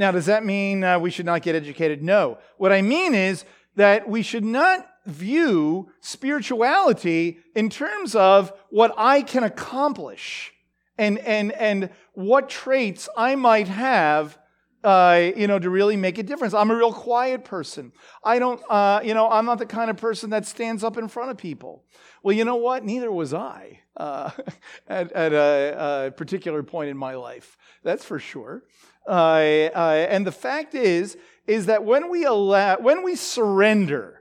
[0.00, 2.02] Now, does that mean uh, we should not get educated?
[2.02, 2.38] No.
[2.56, 3.44] What I mean is
[3.76, 10.54] that we should not view spirituality in terms of what I can accomplish
[10.96, 14.38] and, and, and what traits I might have.
[14.82, 16.54] Uh, you know, to really make a difference.
[16.54, 17.92] I'm a real quiet person.
[18.24, 21.06] I don't, uh, you know, I'm not the kind of person that stands up in
[21.08, 21.84] front of people.
[22.22, 22.82] Well, you know what?
[22.82, 24.30] Neither was I uh,
[24.88, 27.58] at, at a, a, particular point in my life.
[27.82, 28.62] That's for sure.
[29.06, 34.20] Uh, uh, and the fact is, is that when we allow, when we surrender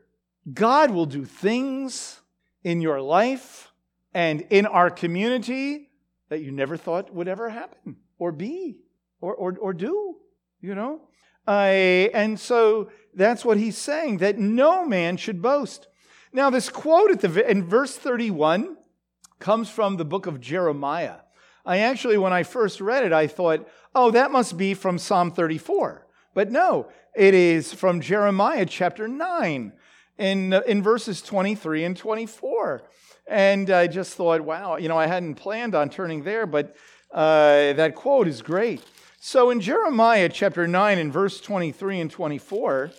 [0.54, 2.22] God will do things
[2.64, 3.72] in your life
[4.14, 5.90] and in our community
[6.30, 8.80] that you never thought would ever happen or be
[9.22, 10.18] or, or, or do,
[10.62, 11.02] you know?
[11.48, 11.52] Uh,
[12.14, 15.88] and so that's what he's saying that no man should boast.
[16.32, 18.78] Now, this quote at the, in verse 31
[19.40, 21.18] comes from the book of Jeremiah.
[21.66, 25.32] I actually, when I first read it, I thought, oh, that must be from Psalm
[25.32, 26.06] 34.
[26.34, 29.74] But no, it is from Jeremiah chapter 9
[30.18, 32.84] in, uh, in verses 23 and 24.
[33.28, 36.76] And I just thought, wow, you know, I hadn't planned on turning there, but
[37.12, 38.84] uh, that quote is great.
[39.20, 42.92] So in Jeremiah chapter 9 and verse 23 and 24,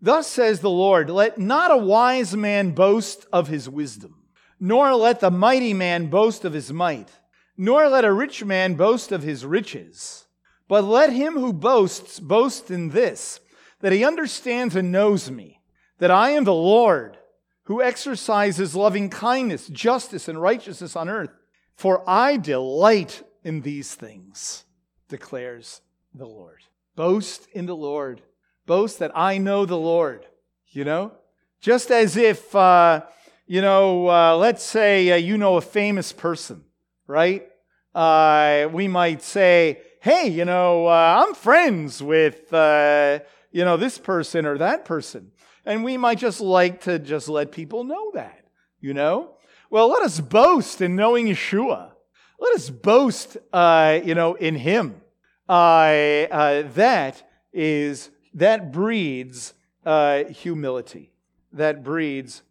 [0.00, 4.22] thus says the Lord, let not a wise man boast of his wisdom,
[4.58, 7.10] nor let the mighty man boast of his might,
[7.56, 10.26] nor let a rich man boast of his riches,
[10.68, 13.40] but let him who boasts boast in this,
[13.80, 15.60] that he understands and knows me
[15.98, 17.18] that I am the Lord
[17.64, 21.30] who exercises loving kindness, justice, and righteousness on earth.
[21.76, 24.64] For I delight in these things,
[25.08, 25.80] declares
[26.14, 26.60] the Lord.
[26.94, 28.22] Boast in the Lord.
[28.66, 30.26] Boast that I know the Lord.
[30.68, 31.12] You know?
[31.60, 33.02] Just as if, uh,
[33.46, 36.64] you know, uh, let's say uh, you know a famous person,
[37.06, 37.46] right?
[37.94, 43.20] Uh, we might say, hey, you know, uh, I'm friends with, uh,
[43.52, 45.30] you know, this person or that person.
[45.64, 48.44] And we might just like to just let people know that,
[48.80, 49.36] you know?
[49.70, 51.92] Well, let us boast in knowing Yeshua.
[52.38, 55.00] Let us boast, uh, you know, in Him.
[55.48, 61.12] Uh, uh, that is, that breeds humility.
[61.52, 62.42] That breeds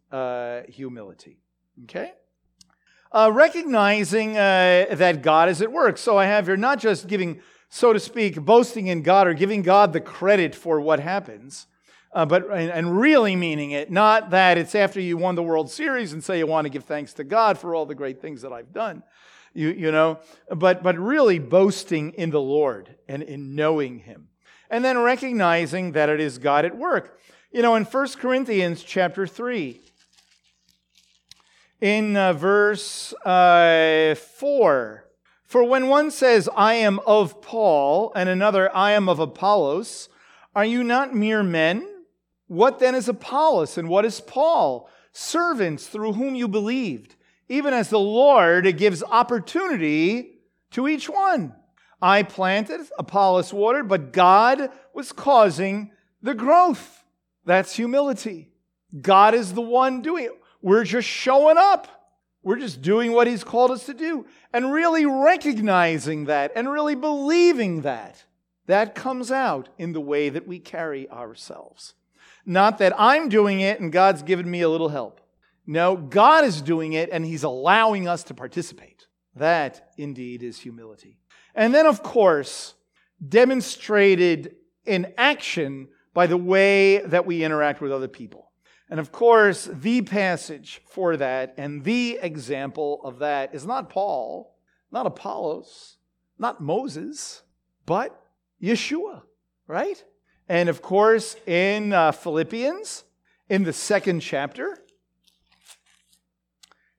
[0.68, 1.38] humility.
[1.84, 2.12] Okay?
[3.14, 5.98] Uh, recognizing that God is at work.
[5.98, 9.62] So I have here not just giving, so to speak, boasting in God or giving
[9.62, 11.68] God the credit for what happens,
[12.12, 16.12] uh, but and really meaning it, not that it's after you won the World Series
[16.12, 18.52] and say you want to give thanks to God for all the great things that
[18.52, 19.04] I've done,
[19.52, 20.18] you, you know,
[20.50, 24.26] but, but really boasting in the Lord and in knowing Him.
[24.70, 27.16] And then recognizing that it is God at work.
[27.52, 29.83] You know, in 1 Corinthians chapter 3,
[31.84, 35.04] in uh, verse uh, 4,
[35.44, 40.08] for when one says, I am of Paul, and another, I am of Apollos,
[40.56, 41.86] are you not mere men?
[42.46, 44.88] What then is Apollos and what is Paul?
[45.12, 47.16] Servants through whom you believed,
[47.50, 50.38] even as the Lord gives opportunity
[50.70, 51.54] to each one.
[52.00, 55.90] I planted, Apollos watered, but God was causing
[56.22, 57.04] the growth.
[57.44, 58.52] That's humility.
[59.02, 60.40] God is the one doing it.
[60.64, 61.88] We're just showing up.
[62.42, 66.94] We're just doing what He's called us to do and really recognizing that and really
[66.94, 68.24] believing that.
[68.64, 71.92] That comes out in the way that we carry ourselves.
[72.46, 75.20] Not that I'm doing it and God's given me a little help.
[75.66, 79.06] No, God is doing it and He's allowing us to participate.
[79.36, 81.18] That indeed is humility.
[81.54, 82.72] And then, of course,
[83.26, 84.56] demonstrated
[84.86, 88.50] in action by the way that we interact with other people.
[88.94, 94.56] And of course, the passage for that and the example of that is not Paul,
[94.92, 95.96] not Apollos,
[96.38, 97.42] not Moses,
[97.86, 98.16] but
[98.62, 99.22] Yeshua,
[99.66, 100.00] right?
[100.48, 103.02] And of course, in uh, Philippians,
[103.48, 104.78] in the second chapter,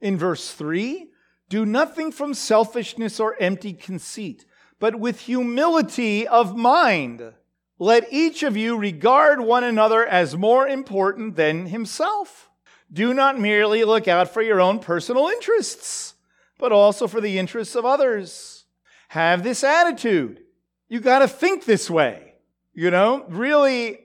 [0.01, 1.07] in verse 3,
[1.47, 4.45] do nothing from selfishness or empty conceit,
[4.81, 7.35] but with humility of mind.
[7.78, 12.49] Let each of you regard one another as more important than himself.
[12.91, 16.13] Do not merely look out for your own personal interests,
[16.57, 18.65] but also for the interests of others.
[19.09, 20.41] Have this attitude.
[20.88, 22.36] You got to think this way.
[22.73, 23.99] You know, really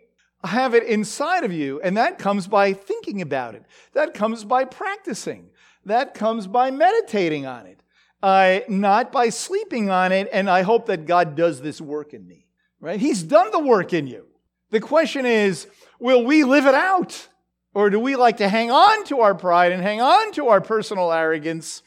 [0.45, 1.81] have it inside of you.
[1.81, 5.51] And that comes by thinking about it, that comes by practicing,
[5.85, 7.83] that comes by meditating on it,
[8.23, 10.29] uh, not by sleeping on it.
[10.33, 12.47] And I hope that God does this work in me,
[12.81, 13.01] right?
[13.01, 14.27] He's done the work in you.
[14.71, 15.67] The question is,
[15.99, 17.29] will we live it out?
[17.75, 20.61] Or do we like to hang on to our pride and hang on to our
[20.61, 21.83] personal arrogance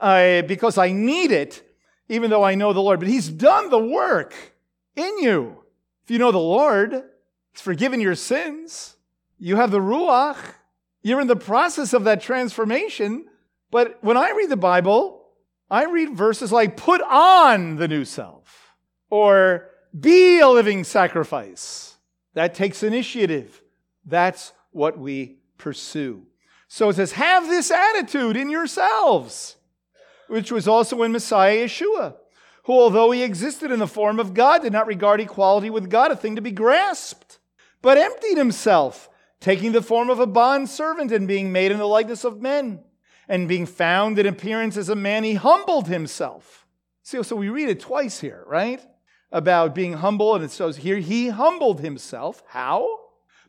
[0.00, 1.62] uh, because I need it,
[2.08, 3.00] even though I know the Lord?
[3.00, 4.34] But He's done the work
[4.94, 5.62] in you.
[6.04, 6.92] If you know the Lord,
[7.52, 8.96] He's forgiven your sins.
[9.38, 10.38] You have the Ruach.
[11.02, 13.26] You're in the process of that transformation.
[13.70, 15.24] But when I read the Bible,
[15.70, 18.74] I read verses like, put on the new self,
[19.08, 21.96] or be a living sacrifice.
[22.34, 23.62] That takes initiative.
[24.04, 26.26] That's what we pursue.
[26.68, 29.56] So it says, have this attitude in yourselves,
[30.28, 32.16] which was also in Messiah Yeshua,
[32.64, 36.10] who, although he existed in the form of God, did not regard equality with God
[36.10, 37.38] a thing to be grasped,
[37.82, 41.86] but emptied himself, taking the form of a bond servant and being made in the
[41.86, 42.82] likeness of men.
[43.28, 46.66] And being found in appearance as a man, he humbled himself.
[47.02, 48.80] See, so we read it twice here, right?
[49.32, 52.42] About being humble, and it says here, he humbled himself.
[52.48, 53.02] How?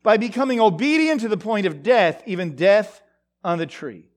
[0.04, 3.02] by becoming obedient to the point of death, even death
[3.44, 4.10] on the tree.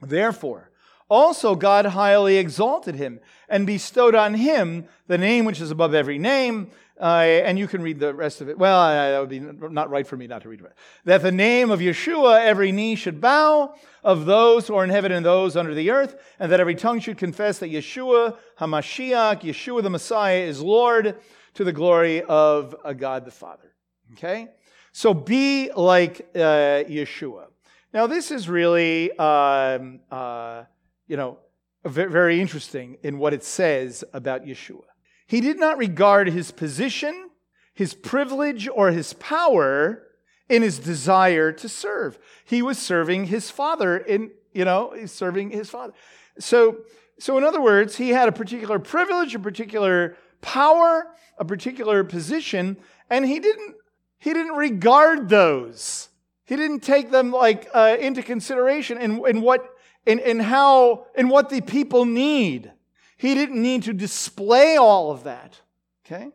[0.00, 0.69] Therefore,
[1.10, 6.18] also God highly exalted him and bestowed on him the name which is above every
[6.18, 6.70] name.
[7.00, 8.58] Uh, and you can read the rest of it.
[8.58, 10.72] Well, that would be not right for me not to read it.
[11.06, 15.10] That the name of Yeshua every knee should bow of those who are in heaven
[15.10, 19.82] and those under the earth, and that every tongue should confess that Yeshua Hamashiach, Yeshua
[19.82, 21.16] the Messiah, is Lord
[21.54, 23.72] to the glory of God the Father.
[24.12, 24.48] Okay?
[24.92, 27.46] So be like uh, Yeshua.
[27.94, 30.64] Now, this is really, um, uh,
[31.10, 31.38] you know,
[31.84, 34.84] very interesting in what it says about Yeshua.
[35.26, 37.30] He did not regard his position,
[37.74, 40.04] his privilege, or his power
[40.48, 42.16] in his desire to serve.
[42.44, 45.94] He was serving his father in, you know, he's serving his father.
[46.38, 46.82] So,
[47.18, 51.08] so in other words, he had a particular privilege, a particular power,
[51.38, 52.76] a particular position,
[53.10, 53.74] and he didn't
[54.18, 56.10] he didn't regard those.
[56.44, 59.74] He didn't take them like uh, into consideration in, in what
[60.06, 62.72] in, in how in what the people need.
[63.16, 65.60] He didn't need to display all of that.
[66.06, 66.30] Okay?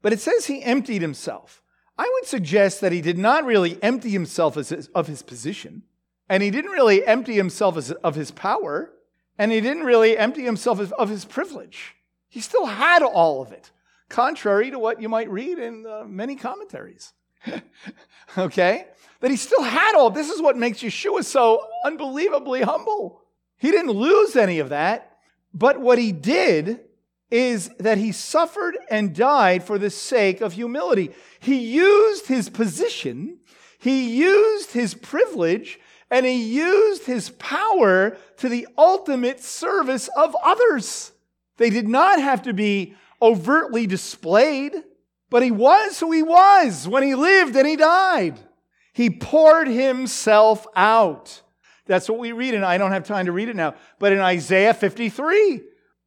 [0.00, 1.62] But it says he emptied himself.
[1.98, 5.82] I would suggest that he did not really empty himself his, of his position,
[6.28, 8.92] and he didn't really empty himself as, of his power,
[9.36, 11.96] and he didn't really empty himself of, of his privilege.
[12.28, 13.72] He still had all of it
[14.08, 17.12] contrary to what you might read in uh, many commentaries.
[18.38, 18.86] okay?
[19.20, 20.10] That he still had all.
[20.10, 23.22] This is what makes Yeshua so unbelievably humble.
[23.56, 25.18] He didn't lose any of that,
[25.52, 26.80] but what he did
[27.30, 31.10] is that he suffered and died for the sake of humility.
[31.40, 33.38] He used his position,
[33.78, 35.78] he used his privilege,
[36.10, 41.12] and he used his power to the ultimate service of others.
[41.58, 44.72] They did not have to be overtly displayed,
[45.28, 48.38] but he was who he was when he lived and he died.
[48.98, 51.42] He poured himself out.
[51.86, 54.18] That's what we read, and I don't have time to read it now, but in
[54.18, 55.60] Isaiah 53,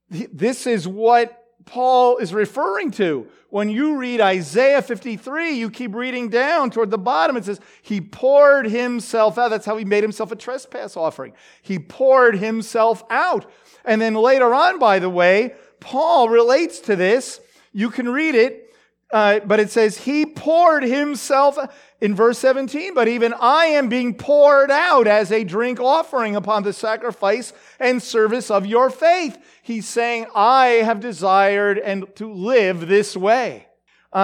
[0.09, 3.29] this is what Paul is referring to.
[3.49, 7.37] When you read Isaiah 53, you keep reading down toward the bottom.
[7.37, 9.51] It says, He poured Himself out.
[9.51, 11.31] That's how He made Himself a trespass offering.
[11.61, 13.49] He poured Himself out.
[13.85, 17.39] And then later on, by the way, Paul relates to this.
[17.71, 18.75] You can read it,
[19.13, 21.57] uh, but it says, He poured Himself
[22.01, 26.63] in verse 17, but even I am being poured out as a drink offering upon
[26.63, 29.37] the sacrifice and service of your faith.
[29.61, 33.67] He's saying, I have desired and to live this way.
[34.11, 34.17] Uh,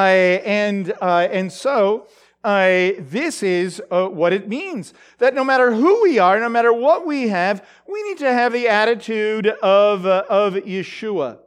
[0.43, 2.07] and, uh, and so,
[2.43, 6.73] uh, this is uh, what it means that no matter who we are, no matter
[6.73, 11.39] what we have, we need to have the attitude of, uh, of Yeshua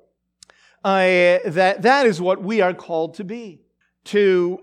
[0.84, 3.60] uh, that that is what we are called to be
[4.04, 4.58] to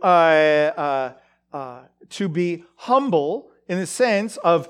[1.53, 4.69] uh, uh, uh to be humble in the sense of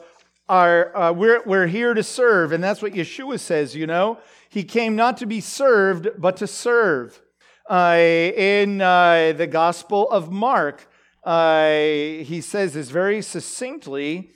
[0.50, 4.18] our uh, we're, we're here to serve and that's what yeshua says you know?
[4.50, 7.22] He came not to be served but to serve.
[7.70, 10.88] Uh, in the gospel of mark
[11.26, 14.32] he says this very succinctly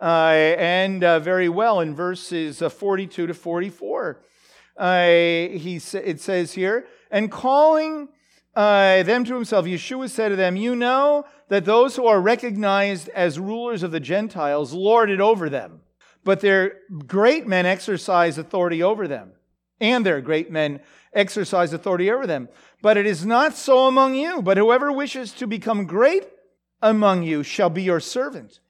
[0.00, 4.20] and very well in verses 42 to 44
[4.76, 8.08] uh, he, it says here, and calling
[8.56, 13.08] uh, them to himself, Yeshua said to them, You know that those who are recognized
[13.10, 15.80] as rulers of the Gentiles lord it over them,
[16.24, 19.32] but their great men exercise authority over them,
[19.80, 20.80] and their great men
[21.12, 22.48] exercise authority over them.
[22.82, 26.24] But it is not so among you, but whoever wishes to become great
[26.82, 28.60] among you shall be your servant,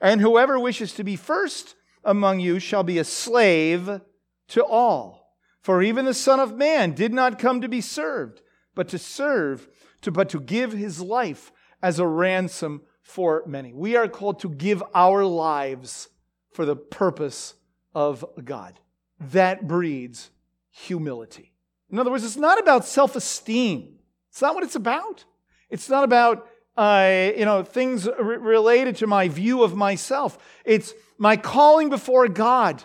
[0.00, 1.74] and whoever wishes to be first
[2.04, 4.00] among you shall be a slave
[4.48, 5.34] to all.
[5.60, 8.40] For even the Son of Man did not come to be served,
[8.76, 9.68] but to serve,
[10.02, 11.50] to, but to give his life
[11.82, 13.72] as a ransom for many.
[13.72, 16.08] We are called to give our lives
[16.50, 17.54] for the purpose
[17.94, 18.80] of God.
[19.20, 20.30] That breeds
[20.70, 21.52] humility.
[21.90, 23.98] In other words, it's not about self esteem.
[24.30, 25.24] It's not what it's about.
[25.70, 30.38] It's not about uh, you know things related to my view of myself.
[30.64, 32.82] It's my calling before God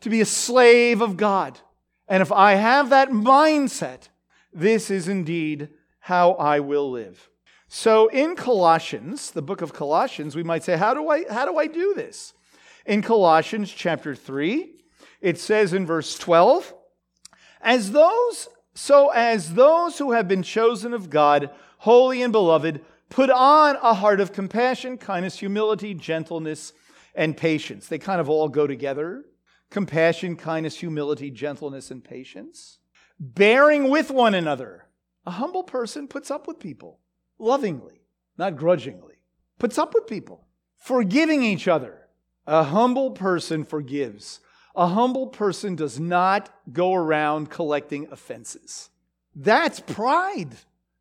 [0.00, 1.58] to be a slave of God.
[2.08, 4.08] And if I have that mindset,
[4.52, 7.28] this is indeed how I will live.
[7.76, 11.58] So in Colossians, the book of Colossians, we might say, how do I, how do,
[11.58, 12.32] I do this?
[12.86, 14.70] In Colossians chapter 3,
[15.20, 16.72] it says in verse 12,
[17.60, 23.28] as those, so as those who have been chosen of God, holy and beloved, put
[23.28, 26.74] on a heart of compassion, kindness, humility, gentleness,
[27.12, 27.88] and patience.
[27.88, 29.24] They kind of all go together
[29.70, 32.78] compassion, kindness, humility, gentleness, and patience.
[33.18, 34.86] Bearing with one another.
[35.26, 37.00] A humble person puts up with people
[37.38, 38.00] lovingly,
[38.36, 39.14] not grudgingly,
[39.58, 42.08] puts up with people, forgiving each other.
[42.46, 44.40] A humble person forgives.
[44.76, 48.90] A humble person does not go around collecting offenses.
[49.34, 50.56] That's pride.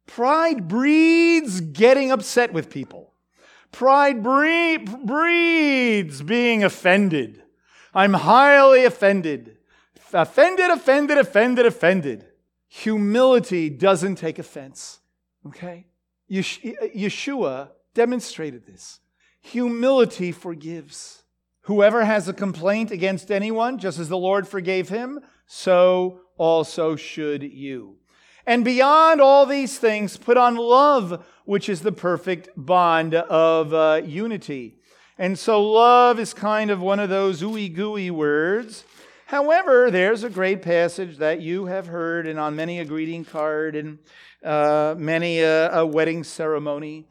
[0.06, 3.14] Pride breeds getting upset with people.
[3.72, 7.42] Pride breeds being offended.
[7.94, 9.58] I'm highly offended.
[10.14, 12.28] Offended, offended, offended, offended.
[12.68, 15.00] Humility doesn't take offense.
[15.48, 15.88] Okay?
[16.34, 19.00] Yeshua demonstrated this.
[19.42, 21.24] Humility forgives.
[21.64, 27.44] Whoever has a complaint against anyone, just as the Lord forgave him, so also should
[27.44, 27.98] you.
[28.46, 34.02] And beyond all these things, put on love, which is the perfect bond of uh,
[34.04, 34.80] unity.
[35.18, 38.84] And so love is kind of one of those ooey gooey words.
[39.28, 43.76] However, there's a great passage that you have heard and on many a greeting card
[43.76, 44.00] and
[44.44, 47.06] uh, many a, a, wedding ceremony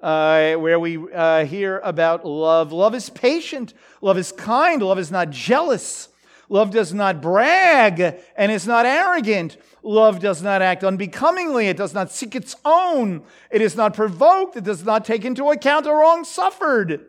[0.00, 2.72] uh, where we uh, hear about love.
[2.72, 6.08] Love is patient, love is kind, love is not jealous.
[6.48, 9.56] Love does not brag and is not arrogant.
[9.82, 11.66] Love does not act unbecomingly.
[11.66, 13.24] It does not seek its own.
[13.50, 14.56] It is not provoked.
[14.56, 17.04] It does not take into account a wrong suffered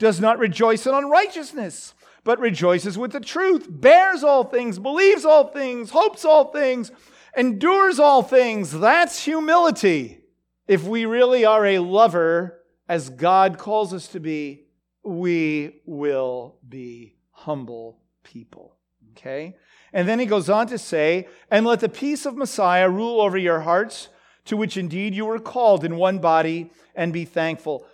[0.00, 5.48] does not rejoice in unrighteousness, but rejoices with the truth, bears all things, believes all
[5.48, 6.90] things, hopes all things,
[7.36, 8.72] endures all things.
[8.78, 10.20] That's humility.
[10.66, 14.66] If we really are a lover, as God calls us to be,
[15.02, 18.76] we will be humble people.
[19.12, 19.56] Okay?
[19.92, 23.36] And then he goes on to say, and let the peace of Messiah rule over
[23.36, 24.08] your hearts,
[24.44, 27.86] to which indeed you were called in one body, and be thankful.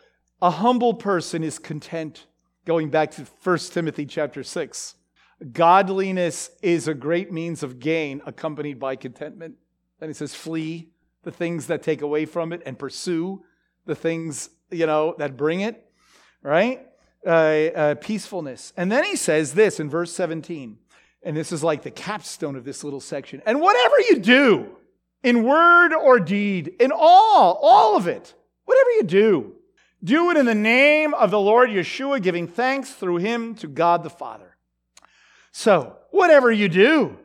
[0.42, 2.26] A humble person is content.
[2.66, 4.95] Going back to 1 Timothy chapter 6.
[5.52, 9.56] Godliness is a great means of gain accompanied by contentment.
[10.00, 10.88] And he says, flee
[11.22, 13.42] the things that take away from it and pursue
[13.84, 15.90] the things, you know, that bring it,
[16.42, 16.86] right?
[17.26, 18.72] Uh, uh, peacefulness.
[18.76, 20.78] And then he says this in verse 17,
[21.22, 23.42] and this is like the capstone of this little section.
[23.44, 24.76] And whatever you do,
[25.22, 28.32] in word or deed, in all, all of it,
[28.64, 29.52] whatever you do,
[30.04, 34.04] do it in the name of the Lord Yeshua, giving thanks through him to God
[34.04, 34.45] the Father.
[35.58, 37.16] So, whatever you do,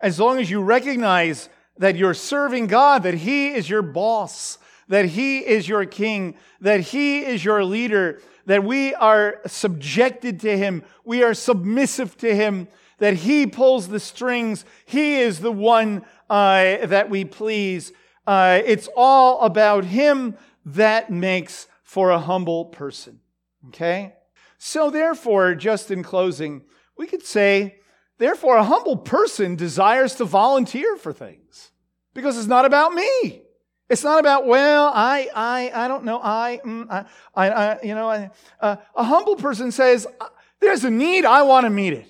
[0.00, 4.58] as long as you recognize that you're serving God, that He is your boss,
[4.88, 10.58] that He is your king, that He is your leader, that we are subjected to
[10.58, 12.66] Him, we are submissive to Him,
[12.98, 17.92] that He pulls the strings, He is the one uh, that we please.
[18.26, 23.20] Uh, it's all about Him that makes for a humble person.
[23.68, 24.16] Okay?
[24.58, 26.62] So, therefore, just in closing,
[26.96, 27.75] we could say,
[28.18, 31.70] therefore, a humble person desires to volunteer for things
[32.14, 33.42] because it's not about me.
[33.88, 38.08] It's not about, well, I, I, I don't know, I, mm, I, I, you know,
[38.08, 40.26] I, uh, a humble person says, uh,
[40.60, 42.06] there's a need, I want to meet it.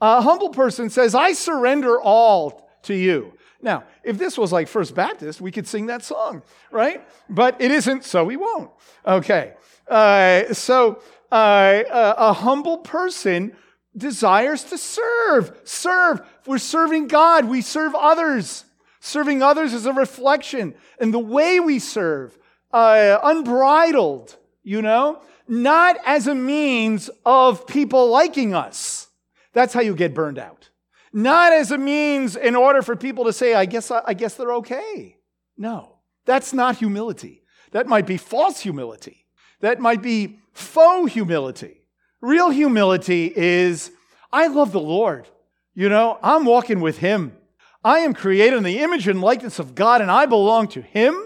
[0.00, 3.34] A humble person says, I surrender all to you.
[3.60, 7.06] Now, if this was like First Baptist, we could sing that song, right?
[7.28, 8.70] But it isn't, so we won't.
[9.04, 9.54] Okay.
[9.86, 13.54] Uh, so uh, a humble person
[13.98, 15.58] desires to serve.
[15.64, 16.20] Serve.
[16.46, 17.46] We're serving God.
[17.46, 18.64] We serve others.
[19.00, 20.74] Serving others is a reflection.
[21.00, 22.36] And the way we serve,
[22.72, 29.08] uh, unbridled, you know, not as a means of people liking us.
[29.52, 30.68] That's how you get burned out
[31.12, 34.54] not as a means in order for people to say, I guess, I guess they're
[34.54, 35.16] okay.
[35.56, 37.42] No, that's not humility.
[37.72, 39.26] That might be false humility.
[39.60, 41.77] That might be faux humility.
[42.20, 43.90] Real humility is
[44.32, 45.28] I love the Lord.
[45.74, 47.36] You know, I'm walking with Him.
[47.84, 51.16] I am created in the image and likeness of God, and I belong to Him.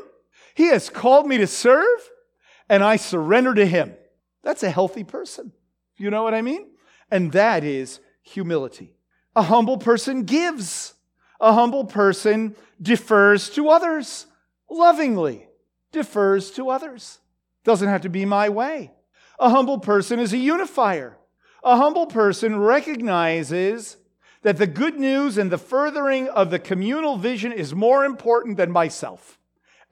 [0.54, 1.86] He has called me to serve,
[2.68, 3.94] and I surrender to Him.
[4.42, 5.52] That's a healthy person.
[5.96, 6.66] You know what I mean?
[7.10, 8.92] And that is humility.
[9.34, 10.94] A humble person gives.
[11.40, 14.26] A humble person defers to others
[14.72, 15.48] lovingly,
[15.92, 17.18] defers to others.
[17.64, 18.90] Doesn't have to be my way.
[19.42, 21.18] A humble person is a unifier.
[21.64, 23.96] A humble person recognizes
[24.42, 28.70] that the good news and the furthering of the communal vision is more important than
[28.70, 29.40] myself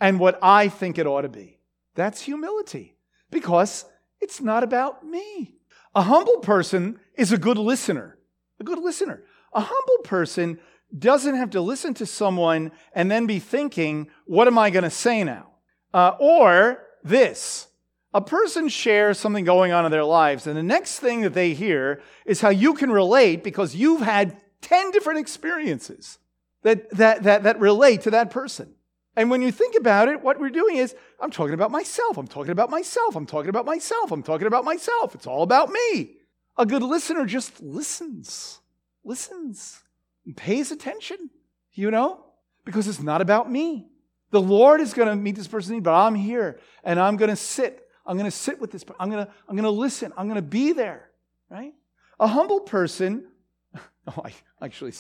[0.00, 1.58] and what I think it ought to be.
[1.96, 2.94] That's humility
[3.32, 3.86] because
[4.20, 5.56] it's not about me.
[5.96, 8.18] A humble person is a good listener.
[8.60, 9.24] A good listener.
[9.52, 10.60] A humble person
[10.96, 14.90] doesn't have to listen to someone and then be thinking, what am I going to
[14.90, 15.48] say now?
[15.92, 17.66] Uh, or this.
[18.12, 21.54] A person shares something going on in their lives, and the next thing that they
[21.54, 26.18] hear is how you can relate because you've had 10 different experiences
[26.62, 28.74] that, that, that, that relate to that person.
[29.16, 32.26] And when you think about it, what we're doing is, I'm talking about myself, I'm
[32.26, 35.14] talking about myself, I'm talking about myself, I'm talking about myself.
[35.14, 36.16] It's all about me.
[36.56, 38.60] A good listener just listens,
[39.04, 39.82] listens,
[40.26, 41.30] and pays attention,
[41.72, 42.24] you know,
[42.64, 43.88] because it's not about me.
[44.30, 47.30] The Lord is going to meet this person's need, but I'm here and I'm going
[47.30, 47.86] to sit.
[48.10, 48.84] I'm going to sit with this.
[48.98, 50.12] I'm going to, I'm going to listen.
[50.16, 51.10] I'm going to be there,
[51.48, 51.72] right?
[52.18, 53.28] A humble person,
[53.76, 54.92] oh, I actually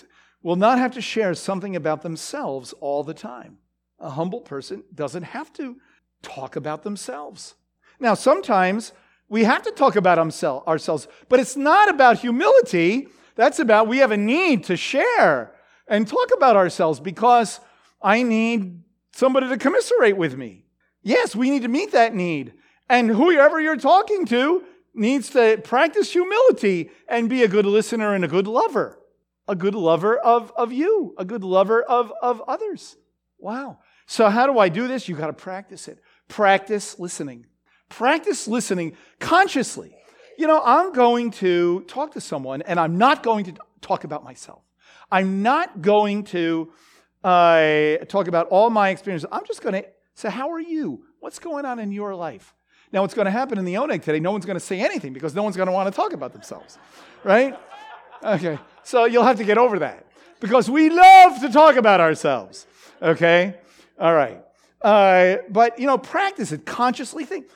[0.44, 3.58] will not have to share something about themselves all the time.
[3.98, 5.76] A humble person doesn't have to
[6.22, 7.56] talk about themselves.
[7.98, 8.92] Now, sometimes
[9.28, 13.08] we have to talk about ourselves, but it's not about humility.
[13.34, 15.52] That's about we have a need to share
[15.88, 17.58] and talk about ourselves because
[18.00, 20.64] I need somebody to commiserate with me.
[21.02, 22.54] Yes, we need to meet that need.
[22.90, 24.64] And whoever you're talking to
[24.94, 28.98] needs to practice humility and be a good listener and a good lover.
[29.46, 32.96] A good lover of, of you, a good lover of, of others.
[33.38, 33.78] Wow.
[34.06, 35.08] So, how do I do this?
[35.08, 36.00] You got to practice it.
[36.26, 37.46] Practice listening.
[37.88, 39.96] Practice listening consciously.
[40.36, 44.24] You know, I'm going to talk to someone and I'm not going to talk about
[44.24, 44.62] myself.
[45.12, 46.72] I'm not going to
[47.22, 49.28] uh, talk about all my experiences.
[49.30, 51.04] I'm just going to say, How are you?
[51.20, 52.52] What's going on in your life?
[52.92, 55.12] Now, what's going to happen in the Oneg today, no one's going to say anything
[55.12, 56.78] because no one's going to want to talk about themselves,
[57.22, 57.58] right?
[58.22, 60.06] Okay, so you'll have to get over that
[60.40, 62.66] because we love to talk about ourselves,
[63.00, 63.54] okay?
[63.98, 64.42] All right.
[64.82, 66.66] Uh, but, you know, practice it.
[66.66, 67.46] Consciously think.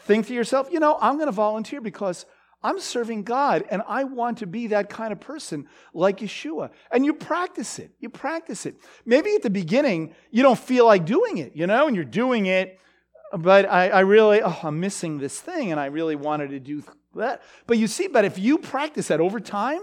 [0.00, 2.26] Think to yourself, you know, I'm going to volunteer because
[2.62, 6.70] I'm serving God and I want to be that kind of person like Yeshua.
[6.90, 7.92] And you practice it.
[8.00, 8.76] You practice it.
[9.04, 12.46] Maybe at the beginning, you don't feel like doing it, you know, and you're doing
[12.46, 12.78] it,
[13.38, 16.82] but I, I really, oh, I'm missing this thing and I really wanted to do
[17.14, 17.42] that.
[17.66, 19.80] But you see, but if you practice that over time,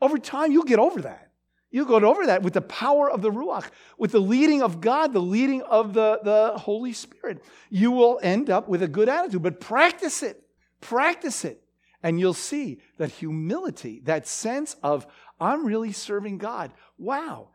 [0.00, 1.30] over time, you'll get over that.
[1.70, 5.12] You'll get over that with the power of the Ruach, with the leading of God,
[5.12, 7.44] the leading of the, the Holy Spirit.
[7.68, 10.42] You will end up with a good attitude, but practice it.
[10.80, 11.62] Practice it.
[12.02, 15.06] And you'll see that humility, that sense of,
[15.40, 16.72] I'm really serving God.
[16.96, 17.48] Wow,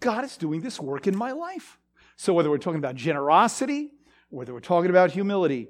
[0.00, 1.78] God is doing this work in my life.
[2.16, 3.92] So, whether we're talking about generosity,
[4.30, 5.68] whether we're talking about humility,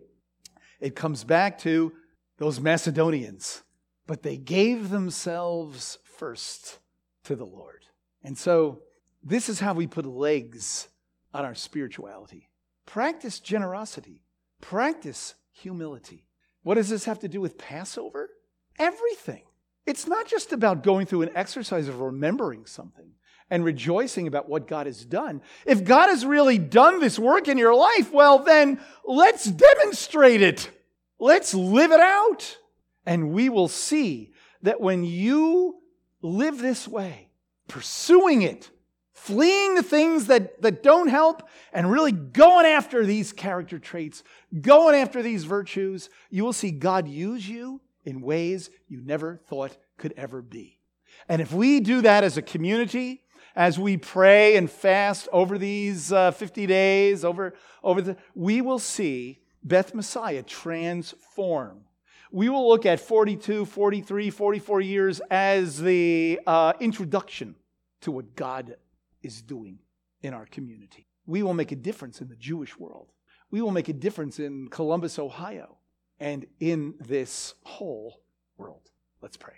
[0.80, 1.92] it comes back to
[2.38, 3.62] those Macedonians.
[4.06, 6.78] But they gave themselves first
[7.24, 7.84] to the Lord.
[8.22, 8.82] And so,
[9.22, 10.88] this is how we put legs
[11.34, 12.48] on our spirituality.
[12.86, 14.22] Practice generosity,
[14.60, 16.26] practice humility.
[16.62, 18.30] What does this have to do with Passover?
[18.78, 19.42] Everything.
[19.86, 23.12] It's not just about going through an exercise of remembering something
[23.50, 25.40] and rejoicing about what God has done.
[25.66, 30.70] If God has really done this work in your life, well, then let's demonstrate it.
[31.18, 32.58] Let's live it out.
[33.04, 34.32] And we will see
[34.62, 35.76] that when you
[36.22, 37.28] live this way,
[37.68, 38.70] pursuing it,
[39.12, 44.24] fleeing the things that, that don't help, and really going after these character traits,
[44.60, 49.76] going after these virtues, you will see God use you in ways you never thought
[49.98, 50.80] could ever be.
[51.28, 53.22] And if we do that as a community,
[53.56, 58.78] as we pray and fast over these uh, 50 days, over, over the, we will
[58.78, 61.86] see Beth Messiah transform
[62.30, 67.54] we will look at 42, 43, 44 years as the uh, introduction
[68.02, 68.76] to what God
[69.22, 69.78] is doing
[70.22, 71.06] in our community.
[71.26, 73.12] We will make a difference in the Jewish world.
[73.50, 75.78] We will make a difference in Columbus, Ohio,
[76.18, 78.20] and in this whole
[78.58, 78.90] world.
[79.22, 79.54] Let's pray.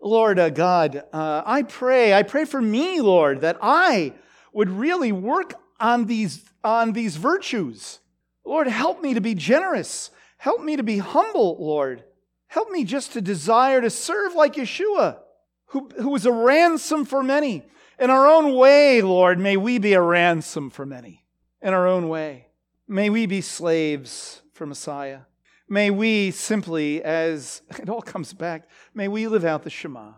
[0.00, 4.14] Lord uh, God, uh, I pray, I pray for me, Lord, that I
[4.52, 8.00] would really work on these, on these virtues.
[8.44, 12.04] Lord, help me to be generous Help me to be humble, Lord.
[12.46, 15.18] Help me just to desire to serve like Yeshua,
[15.66, 17.64] who, who was a ransom for many.
[17.98, 21.24] In our own way, Lord, may we be a ransom for many.
[21.60, 22.46] In our own way.
[22.86, 25.22] May we be slaves for Messiah.
[25.70, 30.12] May we simply, as it all comes back, may we live out the Shema.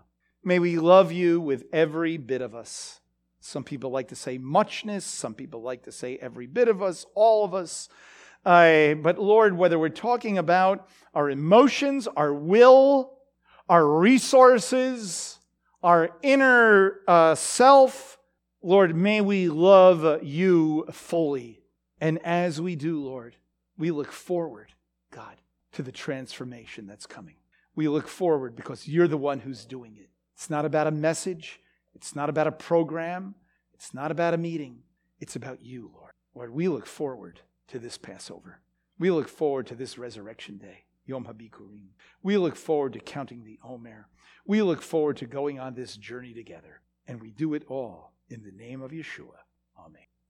[0.44, 3.00] May we love you with every bit of us.
[3.40, 7.04] Some people like to say muchness, some people like to say every bit of us,
[7.14, 7.88] all of us.
[8.44, 13.18] But Lord, whether we're talking about our emotions, our will,
[13.68, 15.38] our resources,
[15.82, 18.18] our inner uh, self,
[18.62, 21.62] Lord, may we love you fully.
[22.00, 23.36] And as we do, Lord,
[23.78, 24.72] we look forward,
[25.10, 25.36] God,
[25.72, 27.36] to the transformation that's coming.
[27.74, 30.10] We look forward because you're the one who's doing it.
[30.34, 31.60] It's not about a message,
[31.94, 33.34] it's not about a program,
[33.74, 34.82] it's not about a meeting.
[35.20, 36.12] It's about you, Lord.
[36.34, 38.60] Lord, we look forward to this Passover.
[38.98, 41.88] We look forward to this resurrection day, Yom HaBikurim.
[42.22, 44.08] We look forward to counting the Omer.
[44.46, 46.80] We look forward to going on this journey together.
[47.06, 49.40] And we do it all in the name of Yeshua.